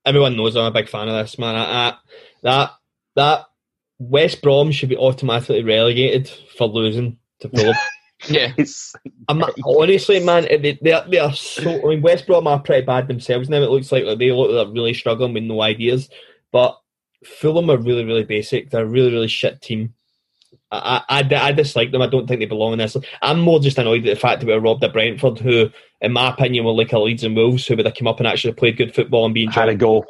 [0.06, 1.56] everyone knows I'm a big fan of this man.
[2.42, 2.72] That
[3.16, 3.46] that
[4.10, 7.76] West Brom should be automatically relegated for losing to Fulham.
[8.28, 8.54] yeah,
[9.28, 11.82] I'm honestly, man, they, they, are, they are so.
[11.84, 13.62] I mean, West Brom are pretty bad themselves now.
[13.62, 16.10] It looks like they look like they're really struggling with no ideas,
[16.52, 16.80] but
[17.26, 18.70] Fulham are really, really basic.
[18.70, 19.94] They're a really, really shit team.
[20.72, 22.02] I, I, I, dislike them.
[22.02, 22.98] I don't think they belong in this.
[23.22, 25.70] I'm more just annoyed at the fact that we robbed a Brentford, who,
[26.02, 28.28] in my opinion, were like a Leeds and Wolves, who would have come up and
[28.28, 30.04] actually played good football and been had a go.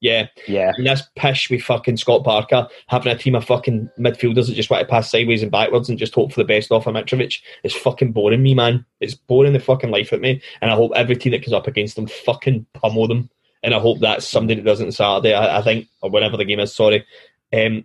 [0.00, 0.72] Yeah, yeah.
[0.76, 4.70] And this pish with fucking Scott Parker having a team of fucking midfielders that just
[4.70, 7.40] want to pass sideways and backwards and just hope for the best off of Mitrovic
[7.64, 8.86] is fucking boring me, man.
[9.00, 11.66] It's boring the fucking life at me, and I hope every team that comes up
[11.66, 13.28] against them fucking pummel them
[13.62, 15.34] and I hope that's somebody that doesn't Saturday.
[15.34, 16.74] I, I, think, or whenever the game is.
[16.74, 17.04] Sorry.
[17.52, 17.84] Um,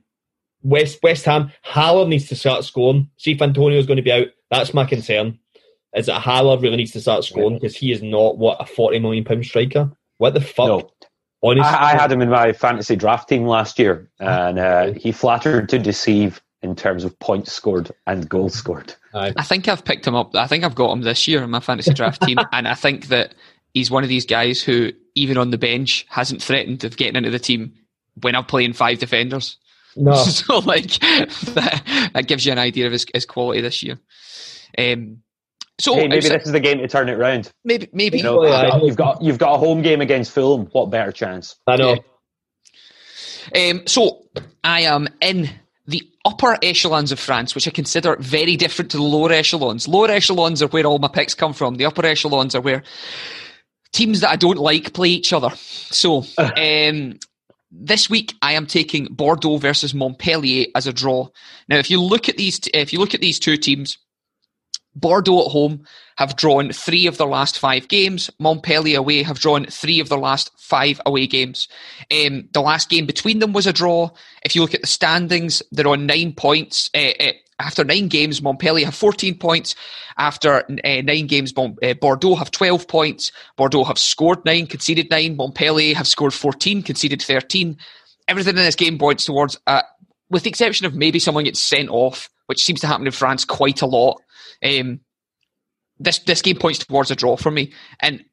[0.64, 3.10] West West Ham, Haller needs to start scoring.
[3.18, 4.28] See if Antonio's going to be out.
[4.50, 5.40] That's my concern.
[5.96, 9.00] Is that Haller really needs to start scoring because he is not what a forty
[9.00, 9.92] million pound striker.
[10.18, 10.68] What the fuck?
[10.68, 10.92] No.
[11.46, 15.12] Honestly, I, I, had him in my fantasy draft team last year, and uh, he
[15.12, 18.96] flattered to deceive in terms of points scored and goals scored.
[19.14, 20.36] I think I've picked him up.
[20.36, 23.08] I think I've got him this year in my fantasy draft team, and I think
[23.08, 23.36] that
[23.74, 27.30] he's one of these guys who, even on the bench, hasn't threatened of getting into
[27.30, 27.74] the team
[28.22, 29.58] when I'm playing five defenders.
[29.96, 30.16] No.
[30.24, 34.00] so, like, that, that gives you an idea of his, his quality this year.
[34.78, 35.22] Um,
[35.80, 37.52] so hey, maybe this is the game to turn it round.
[37.64, 40.68] Maybe, maybe you know, you've got you've got a home game against Fulham.
[40.68, 41.56] What better chance?
[41.68, 41.98] I know.
[43.54, 43.70] Yeah.
[43.70, 44.26] Um, so
[44.64, 45.50] I am in
[45.88, 49.88] the upper echelons of France, which I consider very different to the lower echelons.
[49.88, 51.76] Lower echelons are where all my picks come from.
[51.76, 52.84] The upper echelons are where
[53.92, 55.50] teams that I don't like play each other.
[55.56, 57.20] So um,
[57.72, 61.28] this week I am taking Bordeaux versus Montpellier as a draw.
[61.68, 63.98] Now, if you look at these, if you look at these two teams,
[64.96, 65.86] Bordeaux at home
[66.18, 68.30] have drawn three of their last five games.
[68.40, 71.68] Montpellier away have drawn three of their last five away games.
[72.12, 74.10] Um, the last game between them was a draw.
[74.44, 76.90] If you look at the standings, they're on nine points.
[76.94, 79.76] Uh, uh, after nine games, Montpellier have 14 points.
[80.18, 83.32] After uh, nine games, uh, Bordeaux have 12 points.
[83.58, 85.36] Bordeaux have scored nine, conceded nine.
[85.36, 87.78] Montpellier have scored 14, conceded 13.
[88.28, 89.84] Everything in this game points towards, uh,
[90.30, 93.46] with the exception of maybe someone gets sent off, which seems to happen in France
[93.46, 94.22] quite a lot.
[94.64, 95.02] Um,
[96.00, 97.74] this this game points towards a draw for me.
[98.02, 98.24] And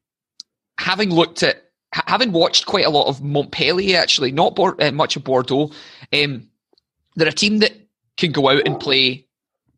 [0.78, 5.24] having looked at, having watched quite a lot of Montpellier, actually, not uh, much of
[5.24, 5.70] Bordeaux,
[6.12, 6.48] um,
[7.16, 7.72] they're a team that
[8.16, 9.26] can go out and play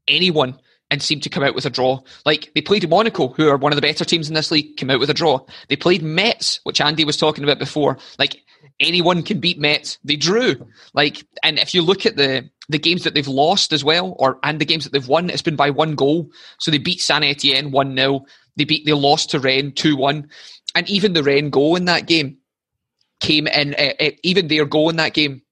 [0.09, 0.59] anyone
[0.91, 2.01] and seem to come out with a draw.
[2.25, 4.91] Like they played Monaco, who are one of the better teams in this league, came
[4.91, 5.41] out with a draw.
[5.69, 7.99] They played Metz, which Andy was talking about before.
[8.19, 8.44] Like
[8.81, 9.99] anyone can beat Metz.
[10.05, 10.67] They drew.
[10.93, 14.39] Like, and if you look at the the games that they've lost as well, or
[14.43, 16.31] and the games that they've won, it's been by one goal.
[16.59, 18.25] So they beat San Etienne one 0
[18.57, 20.29] They beat they lost to Rennes two one,
[20.75, 22.39] and even the Rennes goal in that game
[23.21, 23.75] came in.
[23.75, 25.43] Uh, uh, even their goal in that game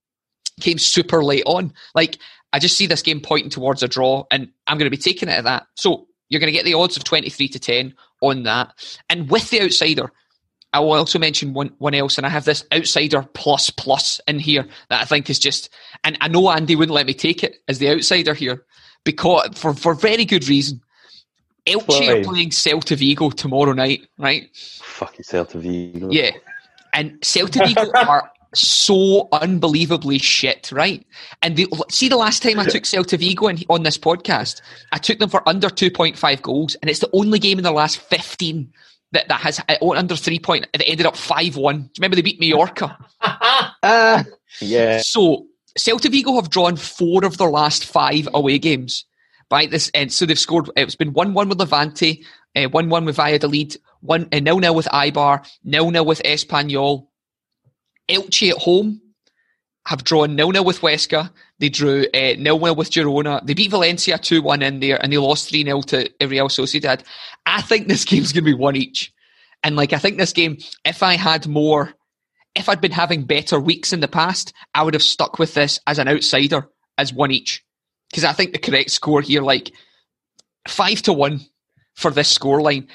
[0.60, 1.72] came super late on.
[1.94, 2.18] Like
[2.52, 5.28] I just see this game pointing towards a draw, and I'm going to be taking
[5.28, 5.66] it at that.
[5.76, 8.72] So you're going to get the odds of 23 to 10 on that.
[9.10, 10.10] And with the outsider,
[10.72, 14.38] I will also mention one, one else, and I have this outsider plus plus in
[14.38, 15.68] here that I think is just,
[16.02, 18.64] and I know Andy wouldn't let me take it as the outsider here
[19.04, 20.80] because for, for very good reason.
[21.66, 24.48] Elche are playing Celta Vigo tomorrow night, right?
[24.82, 26.10] Fucking Celta Vigo.
[26.10, 26.32] Yeah.
[26.92, 31.06] And Celta Vigo are so unbelievably shit, right?
[31.40, 34.98] And the, see, the last time I took Celta Vigo in, on this podcast, I
[34.98, 38.72] took them for under 2.5 goals, and it's the only game in the last 15
[39.12, 40.66] that, that has uh, under three point.
[40.72, 41.76] It ended up 5 1.
[41.76, 42.98] Do you remember they beat Mallorca?
[43.82, 44.24] uh,
[44.60, 45.00] yeah.
[45.02, 45.46] So,
[45.78, 49.04] Celta Vigo have drawn four of their last five away games.
[49.48, 50.70] By this, and so they've scored.
[50.76, 52.24] It's been one-one with Levante,
[52.56, 57.06] uh, one-one with Valladolid, one uh, nil-nil with Eibar, nil-nil with Espanyol,
[58.08, 59.01] Elche at home,
[59.86, 61.30] have drawn nil nil with Huesca.
[61.58, 63.44] They drew uh, nil nil with Girona.
[63.44, 67.02] They beat Valencia two one in there, and they lost three 0 to Real Sociedad.
[67.46, 69.12] I think this game's going to be one each,
[69.62, 71.92] and like I think this game, if I had more,
[72.54, 75.80] if I'd been having better weeks in the past, I would have stuck with this
[75.86, 76.68] as an outsider
[76.98, 77.64] as one each,
[78.10, 79.72] because I think the correct score here, like
[80.68, 81.40] five to one
[81.94, 82.86] for this scoreline.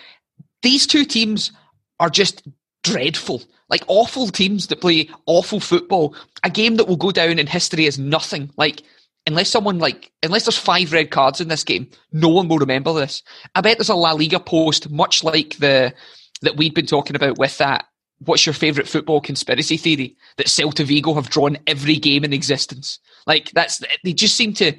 [0.64, 1.52] These two teams
[2.00, 2.48] are just
[2.92, 6.16] dreadful, like awful teams that play awful football.
[6.44, 8.52] A game that will go down in history as nothing.
[8.58, 8.84] Like
[9.28, 12.94] unless someone like unless there's five red cards in this game, no one will remember
[12.94, 13.22] this.
[13.54, 15.94] I bet there's a La Liga post, much like the
[16.42, 17.86] that we'd been talking about with that.
[18.20, 20.16] What's your favourite football conspiracy theory?
[20.38, 23.00] That Celta Vigo have drawn every game in existence.
[23.28, 24.74] Like that's they just seem to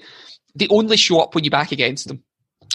[0.55, 2.25] they only show up when you back against them.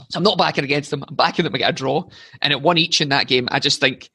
[0.10, 1.04] So I'm not backing against them.
[1.08, 2.06] I'm backing them to get a draw,
[2.42, 4.10] and at one each in that game, I just think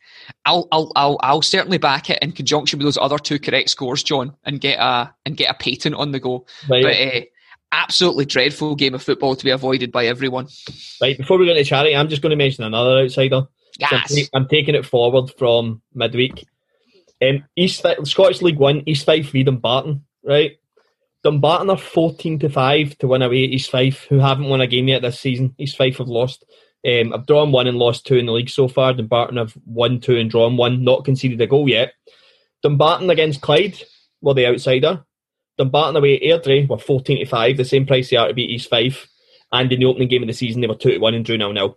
[0.44, 4.02] I'll I'll I'll, I'll certainly back it in conjunction with those other two correct scores,
[4.02, 6.46] John, and get a and get a patent on the go.
[6.68, 6.82] Right.
[6.82, 7.20] But uh,
[7.72, 10.48] absolutely dreadful game of football to be avoided by everyone.
[11.00, 13.42] Right before we go into charity, I'm just going to mention another outsider.
[13.78, 14.14] Yes.
[14.14, 16.46] So I'm, I'm, taking it forward from midweek.
[17.22, 20.52] Um, East Scottish League One, East Fife v Dumbarton, right?
[21.24, 24.66] Dumbarton are 14 to 5 to win away at East Fife, who haven't won a
[24.66, 25.54] game yet this season.
[25.58, 26.44] East Fife have lost.
[26.86, 28.92] Um, I've drawn one and lost two in the league so far.
[28.92, 31.92] Dumbarton have won two and drawn one, not conceded a goal yet.
[32.62, 33.80] Dumbarton against Clyde
[34.20, 35.04] were the outsider.
[35.56, 38.50] Dumbarton away at Airdrie were 14 to 5, the same price they are to beat
[38.50, 39.08] East Fife.
[39.50, 41.36] And in the opening game of the season, they were 2 to 1 and drew
[41.36, 41.76] 0 0.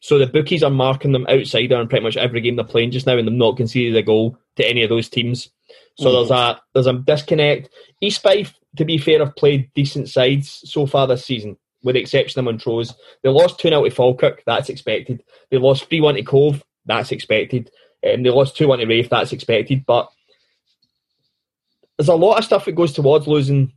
[0.00, 3.06] So the bookies are marking them outsider in pretty much every game they're playing just
[3.06, 5.50] now, and they've not conceded a goal to any of those teams.
[5.98, 6.14] So mm-hmm.
[6.14, 7.70] there's a there's a disconnect.
[8.00, 12.00] East Fife to be fair, have played decent sides so far this season, with the
[12.00, 12.94] exception of Montrose.
[13.22, 15.22] They lost 2 0 to Falkirk, that's expected.
[15.50, 17.70] They lost 3 1 to Cove, that's expected.
[18.06, 19.84] Um, they lost 2 1 to Raith, that's expected.
[19.86, 20.10] But
[21.96, 23.72] there's a lot of stuff that goes towards losing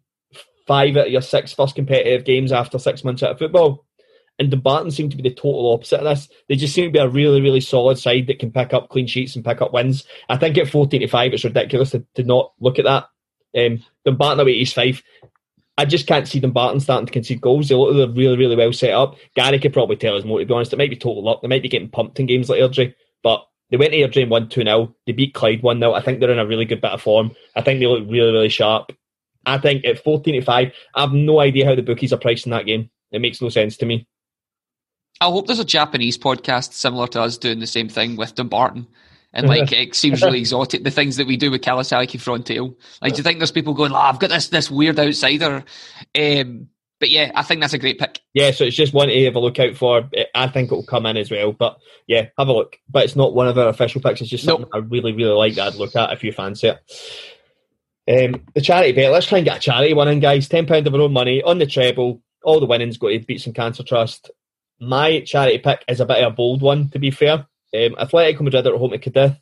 [0.67, 3.85] five out of your six first competitive games after six months out of football.
[4.38, 6.29] And Dumbarton seem to be the total opposite of this.
[6.47, 9.07] They just seem to be a really, really solid side that can pick up clean
[9.07, 10.05] sheets and pick up wins.
[10.29, 13.07] I think at 14 to 5, it's ridiculous to, to not look at that.
[13.57, 15.03] Um, Dumbarton away East Fife.
[15.79, 17.69] I just can't see Dumbarton starting to concede goals.
[17.69, 19.15] They look they're really, really well set up.
[19.33, 20.73] Gary could probably tell us more, to be honest.
[20.73, 21.41] It might be total luck.
[21.41, 24.29] They might be getting pumped in games like Airdrie, but they went to Airdrie and
[24.29, 24.93] won 2 0.
[25.05, 25.93] They beat Clyde 1 0.
[25.93, 27.31] I think they're in a really good bit of form.
[27.55, 28.91] I think they look really, really sharp.
[29.45, 32.49] I think at 14 to 5, I have no idea how the bookies are pricing
[32.49, 32.89] that game.
[33.13, 34.05] It makes no sense to me.
[35.21, 38.85] I hope there's a Japanese podcast similar to us doing the same thing with Dumbarton
[39.33, 40.83] and like it seems really exotic.
[40.83, 42.75] The things that we do with Kawasaki Frontale.
[43.01, 45.63] Like, do you think there's people going, "Oh, I've got this this weird outsider"?
[46.17, 48.19] Um, but yeah, I think that's a great pick.
[48.33, 50.09] Yeah, so it's just one to have a look out for.
[50.35, 51.53] I think it will come in as well.
[51.53, 52.77] But yeah, have a look.
[52.89, 54.21] But it's not one of our official picks.
[54.21, 54.83] It's just something nope.
[54.83, 56.79] I really, really like that I'd look at if you fancy it.
[58.09, 59.11] Um, the charity bet.
[59.11, 60.49] Let's try and get a charity one in, guys.
[60.49, 62.21] Ten pound of our own money on the treble.
[62.43, 64.31] All the winnings go to Beatson Cancer Trust.
[64.81, 67.45] My charity pick is a bit of a bold one, to be fair.
[67.73, 69.38] Um, Atletico Madrid are at home to Cadiz.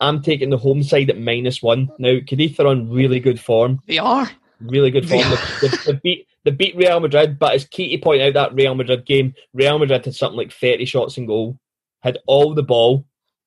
[0.00, 1.90] I'm taking the home side at minus one.
[1.98, 3.80] Now, Cadiz are on really good form.
[3.86, 4.30] They are.
[4.60, 5.24] Really good form.
[5.60, 8.54] They, they, they, beat, they beat Real Madrid, but as key to point out that
[8.54, 11.58] Real Madrid game, Real Madrid had something like 30 shots in goal,
[12.00, 13.06] had all the ball,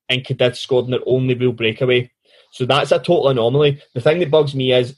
[0.09, 2.09] and Cadiz scored in their only real breakaway.
[2.51, 3.81] So that's a total anomaly.
[3.93, 4.95] The thing that bugs me is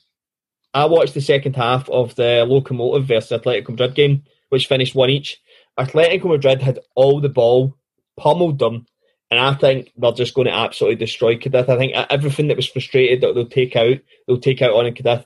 [0.74, 5.10] I watched the second half of the Lokomotiv versus Atletico Madrid game, which finished one
[5.10, 5.42] each.
[5.80, 7.76] Atletico Madrid had all the ball,
[8.16, 8.86] pummeled them,
[9.30, 11.68] and I think they're just going to absolutely destroy Cadiz.
[11.68, 15.26] I think everything that was frustrated that they'll take out, they'll take out on Cadiz.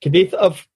[0.00, 0.66] Cadiz have,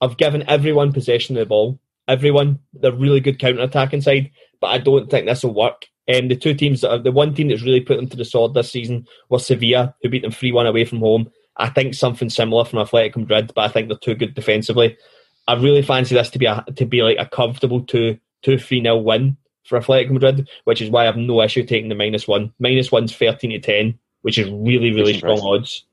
[0.00, 1.78] have given everyone possession of the ball.
[2.08, 5.86] Everyone, they're really good counter attacking side, but I don't think this will work.
[6.12, 8.24] Um, the two teams that are, the one team that's really put them to the
[8.24, 11.30] sword this season was Sevilla, who beat them 3 1 away from home.
[11.56, 14.98] I think something similar from Athletic Madrid, but I think they're too good defensively.
[15.46, 18.82] I really fancy this to be a, to be like a comfortable 2 2 3
[18.82, 22.26] 0 win for Athletic Madrid, which is why I have no issue taking the minus
[22.26, 22.52] one.
[22.58, 25.84] Minus one's 13 to 10, which is really, really strong odds.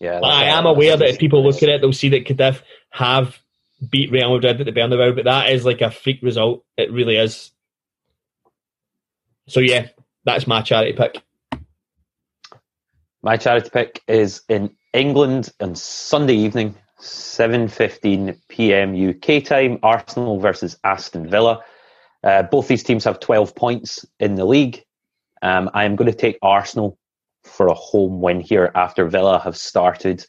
[0.00, 2.60] Yeah, I am aware that if people look at it, they'll see that Cadiz
[2.90, 3.38] have
[3.90, 6.64] beat Real Madrid at the Bernabeu, but that is like a freak result.
[6.76, 7.50] It really is.
[9.48, 9.88] So yeah,
[10.24, 11.22] that's my charity pick.
[13.22, 19.10] My charity pick is in England on Sunday evening, 7:15 p.m.
[19.10, 19.78] UK time.
[19.82, 21.62] Arsenal versus Aston Villa.
[22.24, 24.82] Uh, both these teams have 12 points in the league.
[25.42, 26.98] Um, I am going to take Arsenal
[27.44, 30.24] for a home win here after Villa have started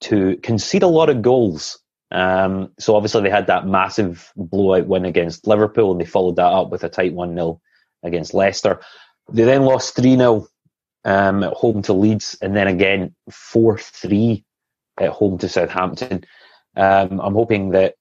[0.00, 1.78] to concede a lot of goals.
[2.10, 6.52] Um, so obviously they had that massive blowout win against Liverpool and they followed that
[6.52, 7.58] up with a tight 1-0
[8.02, 8.80] against Leicester.
[9.32, 10.46] They then lost 3-0
[11.06, 14.44] um, at home to Leeds and then again 4-3
[15.00, 16.24] at home to Southampton.
[16.76, 17.94] Um, I'm hoping that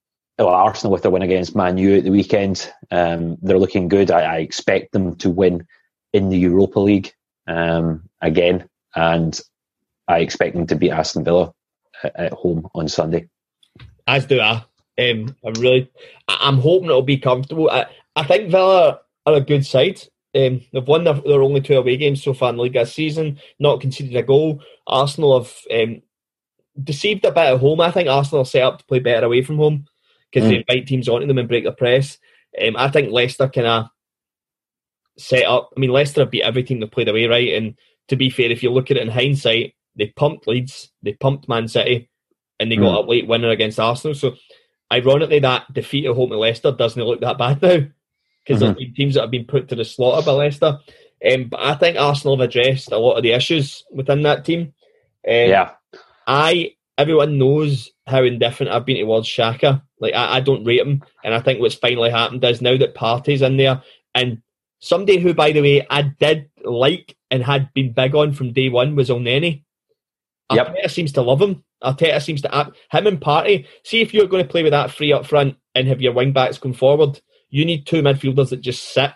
[0.43, 4.11] well, Arsenal with their win against Man U at the weekend, um, they're looking good.
[4.11, 5.65] I, I, expect them to win
[6.11, 7.13] in the Europa League
[7.47, 9.39] um, again, and
[10.07, 11.53] I expect them to beat Aston Villa
[12.03, 13.29] at, at home on Sunday.
[14.07, 14.65] As do I.
[14.99, 15.89] Um, I'm really,
[16.27, 17.69] I'm hoping it'll be comfortable.
[17.69, 17.85] I,
[18.15, 20.01] I think Villa are a good side.
[20.35, 22.93] Um, they've won their, their, only two away games so far in the league this
[22.93, 24.61] season, not conceded a goal.
[24.87, 26.01] Arsenal have um,
[26.83, 27.81] deceived a bit at home.
[27.81, 29.85] I think Arsenal are set up to play better away from home
[30.33, 30.51] because mm.
[30.51, 32.17] they invite teams onto them and break the press.
[32.61, 33.85] Um, I think Leicester kind of
[35.17, 35.71] set up.
[35.75, 37.53] I mean, Leicester have beat every team they played away, right?
[37.53, 37.75] And
[38.07, 41.47] to be fair, if you look at it in hindsight, they pumped Leeds, they pumped
[41.47, 42.09] Man City,
[42.59, 42.81] and they mm.
[42.81, 44.15] got a late winner against Arsenal.
[44.15, 44.35] So,
[44.91, 47.77] ironically, that defeat at home at Leicester doesn't look that bad now
[48.45, 48.73] because mm-hmm.
[48.73, 50.79] there's been teams that have been put to the slaughter by Leicester.
[51.31, 54.73] Um, but I think Arsenal have addressed a lot of the issues within that team.
[55.25, 55.71] Um, yeah.
[56.27, 59.81] I everyone knows how indifferent I've been towards Xhaka.
[60.03, 62.93] Like I, I, don't rate him, and I think what's finally happened is now that
[62.93, 63.81] Partey's in there,
[64.13, 64.41] and
[64.79, 68.69] somebody who, by the way, I did like and had been big on from day
[68.69, 69.09] one was.
[70.51, 70.91] Arteta yep.
[70.91, 71.63] seems to love him.
[71.81, 73.65] Arteta seems to him and Partey.
[73.83, 76.33] See if you're going to play with that free up front and have your wing
[76.33, 77.21] backs going forward.
[77.49, 79.11] You need two midfielders that just sit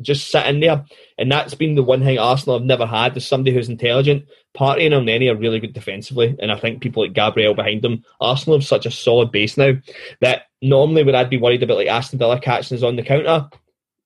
[0.00, 0.84] just sitting there.
[1.16, 4.24] And that's been the one thing Arsenal have never had is somebody who's intelligent.
[4.56, 8.02] Partey and Elneny are really good defensively, and I think people like Gabriel behind them.
[8.20, 9.74] Arsenal have such a solid base now
[10.20, 13.48] that normally when I'd be worried about like Aston Villa catching us on the counter,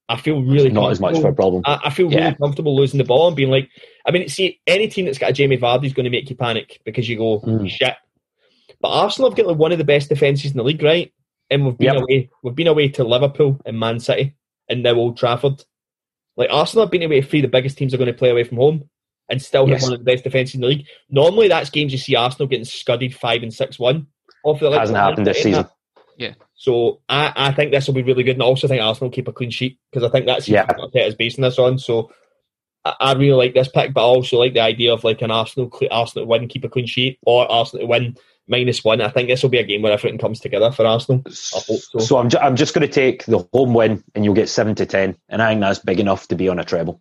[0.09, 1.62] I feel really not as much of a problem.
[1.64, 2.24] I, I feel yeah.
[2.24, 3.70] really comfortable losing the ball and being like,
[4.07, 6.36] I mean, see, any team that's got a Jamie Vardy is going to make you
[6.36, 7.68] panic because you go mm.
[7.68, 7.95] shit.
[8.80, 11.12] But Arsenal have got like one of the best defenses in the league, right?
[11.51, 12.03] And we've been yep.
[12.03, 14.34] away, we've been away to Liverpool and Man City
[14.68, 15.64] and now Old Trafford.
[16.37, 18.59] Like Arsenal have been away three the biggest teams are going to play away from
[18.59, 18.89] home
[19.28, 19.80] and still yes.
[19.80, 20.87] have one of the best defences in the league.
[21.11, 24.09] Normally, that's games you see Arsenal getting scudded five and six one.
[24.45, 25.62] Off the hasn't happened this season.
[25.62, 25.72] That.
[26.16, 26.35] Yeah.
[26.55, 29.28] So I, I think this will be really good, and I also think Arsenal keep
[29.28, 30.66] a clean sheet because I think that's yeah.
[30.95, 31.78] is basing this on.
[31.78, 32.11] So
[32.85, 35.30] I, I, really like this pick, but I also like the idea of like an
[35.30, 38.16] Arsenal Arsenal win, keep a clean sheet, or Arsenal win
[38.53, 39.00] minus one.
[39.00, 41.22] I think this will be a game where everything comes together for Arsenal.
[41.26, 41.98] I hope so.
[41.98, 44.74] So I'm, ju- I'm just going to take the home win, and you'll get seven
[44.76, 47.00] to ten, and I think that's big enough to be on a treble.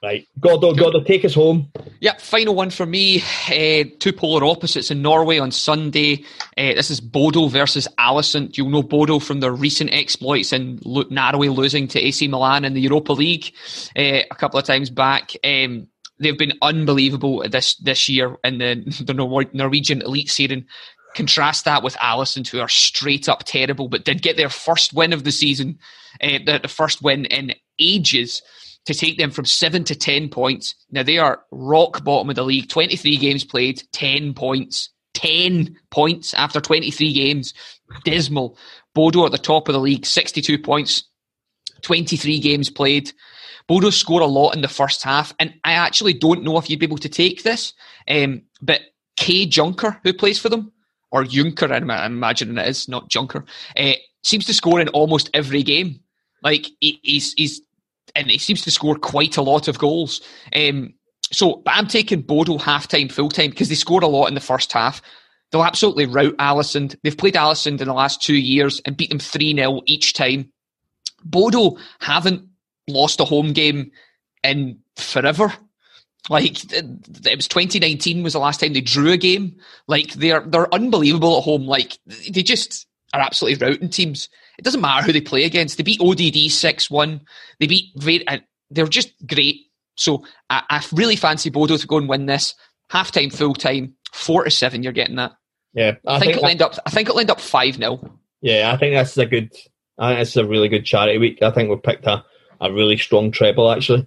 [0.00, 1.72] Right, Gordo, Gordo, take us home.
[1.98, 3.20] Yeah, final one for me.
[3.48, 6.24] Uh, two polar opposites in Norway on Sunday.
[6.56, 8.56] Uh, this is Bodo versus Aalesund.
[8.56, 12.74] You'll know Bodo from their recent exploits in lo- narrowly losing to AC Milan in
[12.74, 13.52] the Europa League
[13.98, 15.32] uh, a couple of times back.
[15.42, 15.88] Um,
[16.18, 19.14] they've been unbelievable this this year in the, the
[19.52, 20.66] Norwegian elite season.
[21.14, 25.12] Contrast that with Aalesund, who are straight up terrible, but did get their first win
[25.12, 25.78] of the season,
[26.22, 28.42] uh, the, the first win in ages
[28.84, 30.74] to take them from seven to 10 points.
[30.90, 34.90] Now they are rock bottom of the league, 23 games played, 10 points.
[35.14, 37.52] 10 points after 23 games.
[38.04, 38.56] Dismal.
[38.94, 41.04] Bodo at the top of the league, 62 points,
[41.82, 43.12] 23 games played.
[43.68, 46.80] Bodo score a lot in the first half, and I actually don't know if you'd
[46.80, 47.74] be able to take this,
[48.10, 48.80] um, but
[49.16, 50.72] Kay Junker, who plays for them,
[51.12, 53.44] or Junker, I'm imagining it is, not Junker,
[53.76, 53.92] uh,
[54.24, 56.00] seems to score in almost every game.
[56.42, 57.60] Like he, he's he's
[58.14, 60.20] and he seems to score quite a lot of goals.
[60.54, 60.94] Um,
[61.30, 64.34] so, but I'm taking Bodo half time, full time because they scored a lot in
[64.34, 65.02] the first half.
[65.50, 66.96] They'll absolutely rout Aalesund.
[67.02, 70.50] They've played Aalesund in the last two years and beat them 3 0 each time.
[71.24, 72.47] Bodo haven't
[72.88, 73.90] lost a home game
[74.42, 75.52] in forever.
[76.30, 79.56] Like it was 2019 was the last time they drew a game.
[79.86, 81.66] Like they're they're unbelievable at home.
[81.66, 84.28] Like they just are absolutely routing teams.
[84.58, 85.76] It doesn't matter who they play against.
[85.76, 87.20] They beat ODD 6 1.
[87.60, 88.38] They beat, uh,
[88.70, 89.66] they're just great.
[89.96, 92.54] So I, I, really fancy Bodo to go and win this.
[92.90, 95.32] Half time, full time, 4 to 7, you're getting that.
[95.74, 95.94] Yeah.
[96.06, 98.18] I, I think, think it'll end up, I think it'll end up 5 0.
[98.40, 99.52] Yeah, I think that's a good,
[99.98, 101.42] I think it's a really good charity week.
[101.42, 102.24] I think we've picked a,
[102.60, 104.06] a really strong treble, actually.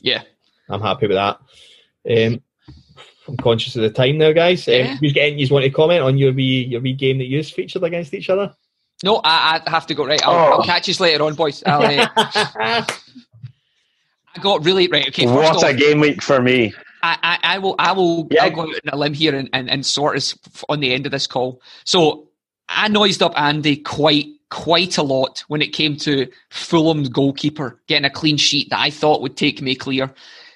[0.00, 0.22] Yeah.
[0.68, 1.38] I'm happy with that.
[2.08, 2.42] Um,
[3.26, 4.66] I'm conscious of the time now, guys.
[4.68, 4.92] Um, yeah.
[4.92, 5.38] Um, you getting?
[5.38, 8.30] You want to comment on your wee your wee game that you featured against each
[8.30, 8.54] other?
[9.04, 10.06] No, I, I have to go.
[10.06, 10.52] Right, I'll, oh.
[10.56, 11.62] I'll catch you later on, boys.
[11.66, 12.84] Uh,
[14.36, 15.08] I got really right.
[15.08, 16.72] Okay, what off, a game week for me.
[17.02, 18.44] I, I, I will I will yeah.
[18.44, 20.36] I'll go out on a limb here and, and, and sort us
[20.68, 21.60] on the end of this call.
[21.84, 22.28] So
[22.68, 28.04] I noised up Andy quite quite a lot when it came to Fulham's goalkeeper getting
[28.06, 30.12] a clean sheet that I thought would take me clear.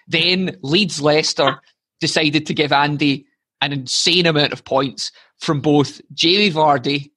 [0.08, 1.60] Then Leeds Leicester
[2.00, 3.26] decided to give Andy
[3.60, 7.10] an insane amount of points from both Jamie Vardy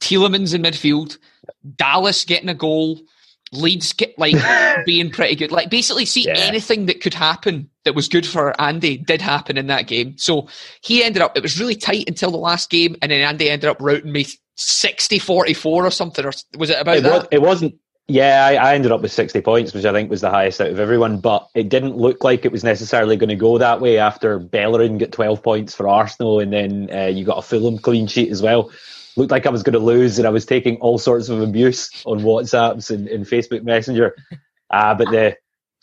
[0.00, 1.16] Tielemans in midfield,
[1.76, 3.00] Dallas getting a goal,
[3.52, 4.34] Leeds get like
[4.86, 5.52] being pretty good.
[5.52, 6.34] Like basically, see Yeah.
[6.38, 10.18] anything that could happen that was good for Andy did happen in that game.
[10.18, 10.48] So
[10.82, 11.36] he ended up.
[11.36, 14.26] It was really tight until the last game, and then Andy ended up routing me
[14.56, 16.24] 60-44 or something.
[16.24, 17.12] Or was it about It, that?
[17.12, 17.74] was, it wasn't.
[18.08, 20.70] Yeah, I, I ended up with 60 points, which I think was the highest out
[20.70, 23.98] of everyone, but it didn't look like it was necessarily going to go that way
[23.98, 28.06] after Bellerin got 12 points for Arsenal and then uh, you got a Fulham clean
[28.06, 28.70] sheet as well.
[29.16, 31.90] Looked like I was going to lose and I was taking all sorts of abuse
[32.04, 34.14] on WhatsApps and, and Facebook Messenger.
[34.70, 35.36] Uh, but the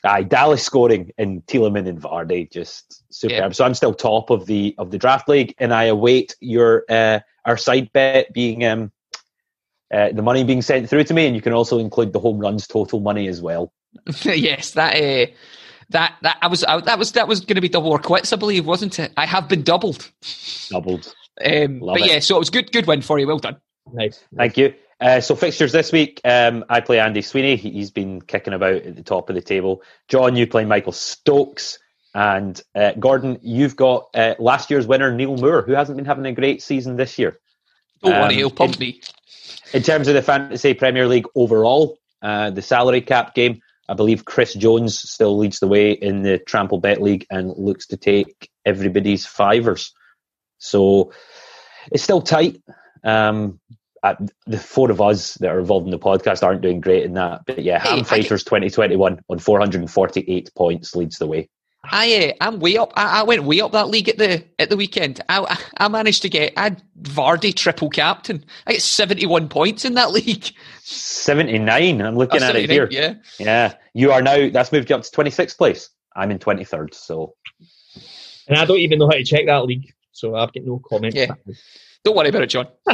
[0.05, 3.37] aye, Dallas scoring and Tielemans and Vardy just superb.
[3.37, 3.49] Yeah.
[3.49, 7.19] So I'm still top of the of the draft league and I await your uh,
[7.45, 8.91] our side bet being um,
[9.93, 12.39] uh, the money being sent through to me, and you can also include the home
[12.39, 13.71] runs total money as well.
[14.23, 15.31] yes, that uh,
[15.89, 18.33] that that I was I, that was that was going to be double or quits,
[18.33, 19.11] I believe, wasn't it?
[19.17, 20.09] I have been doubled.
[20.69, 21.13] Doubled.
[21.43, 22.05] Um, but it.
[22.05, 23.25] yeah, so it was good good win for you.
[23.25, 23.57] Well done.
[23.91, 24.23] Nice.
[24.37, 24.75] Thank you.
[25.01, 27.55] Uh, so fixtures this week, um, I play Andy Sweeney.
[27.55, 29.81] He- He's been kicking about at the top of the table.
[30.07, 31.79] John, you play Michael Stokes.
[32.15, 36.25] And uh, Gordon, you've got uh, last year's winner, Neil Moore, who hasn't been having
[36.25, 37.39] a great season this year.
[38.03, 39.01] Don't Um, worry, he'll pump in- me.
[39.73, 43.59] In terms of the Fantasy Premier League overall, uh, the salary cap game,
[43.89, 47.87] I believe Chris Jones still leads the way in the Trample Bet League and looks
[47.87, 49.91] to take everybody's fivers.
[50.59, 51.11] So
[51.91, 52.61] it's still tight.
[53.03, 53.59] Um,
[54.03, 57.13] uh, the four of us that are involved in the podcast aren't doing great in
[57.15, 57.41] that.
[57.47, 61.49] But yeah, Hey, Ham Fighters 2021 on 448 points leads the way.
[61.91, 62.93] I uh, I'm way up.
[62.95, 65.21] I, I went way up that league at the at the weekend.
[65.27, 68.45] I I managed to get I Vardy triple captain.
[68.65, 70.51] I get seventy one points in that league.
[70.83, 72.01] 79.
[72.01, 72.87] I'm looking That's at it here.
[72.91, 73.15] Yeah.
[73.39, 75.89] Yeah, you are now, that's moved you up to 26th place.
[76.15, 76.93] I'm in 23rd.
[76.93, 77.35] So
[78.47, 81.15] And I don't even know how to check that league, so I've got no comment.
[81.15, 81.33] Yeah.
[82.03, 82.67] Don't worry about it, John.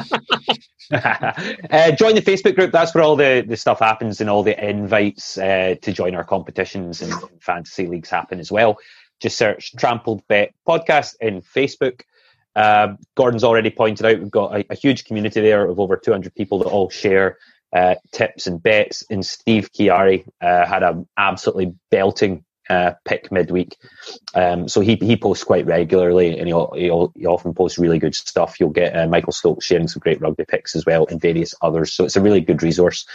[0.91, 2.71] uh, join the Facebook group.
[2.71, 6.23] That's where all the, the stuff happens and all the invites uh, to join our
[6.23, 8.77] competitions and fantasy leagues happen as well.
[9.19, 12.01] Just search Trampled Bet Podcast in Facebook.
[12.55, 16.33] Uh, Gordon's already pointed out we've got a, a huge community there of over 200
[16.35, 17.37] people that all share
[17.73, 19.03] uh, tips and bets.
[19.09, 23.77] And Steve Chiari uh, had an absolutely belting uh, pick midweek.
[24.33, 28.15] Um, so he he posts quite regularly, and he, he, he often posts really good
[28.15, 28.59] stuff.
[28.59, 31.93] You'll get uh, Michael Stokes sharing some great rugby picks as well, and various others.
[31.93, 33.05] So it's a really good resource.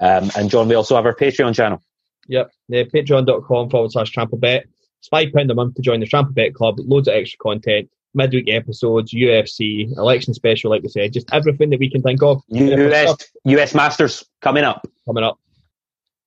[0.00, 1.82] Um, and John, we also have our Patreon channel.
[2.28, 2.50] Yep.
[2.68, 4.64] The patreon.com forward slash trample bet.
[5.00, 6.78] It's five pound a month to join the Trample Bet Club.
[6.78, 11.80] Loads of extra content, midweek episodes, UFC, election special, like we said, just everything that
[11.80, 12.42] we can think of.
[12.48, 14.86] US US Masters coming up.
[15.06, 15.38] coming up.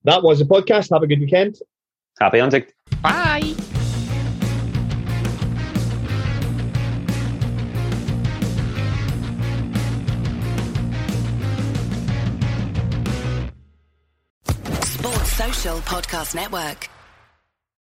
[0.04, 0.90] That was the podcast.
[0.92, 1.58] Have a good weekend.
[2.20, 2.66] Happy hunting.
[3.06, 3.54] Bye.
[14.82, 16.90] Sports Social Podcast Network.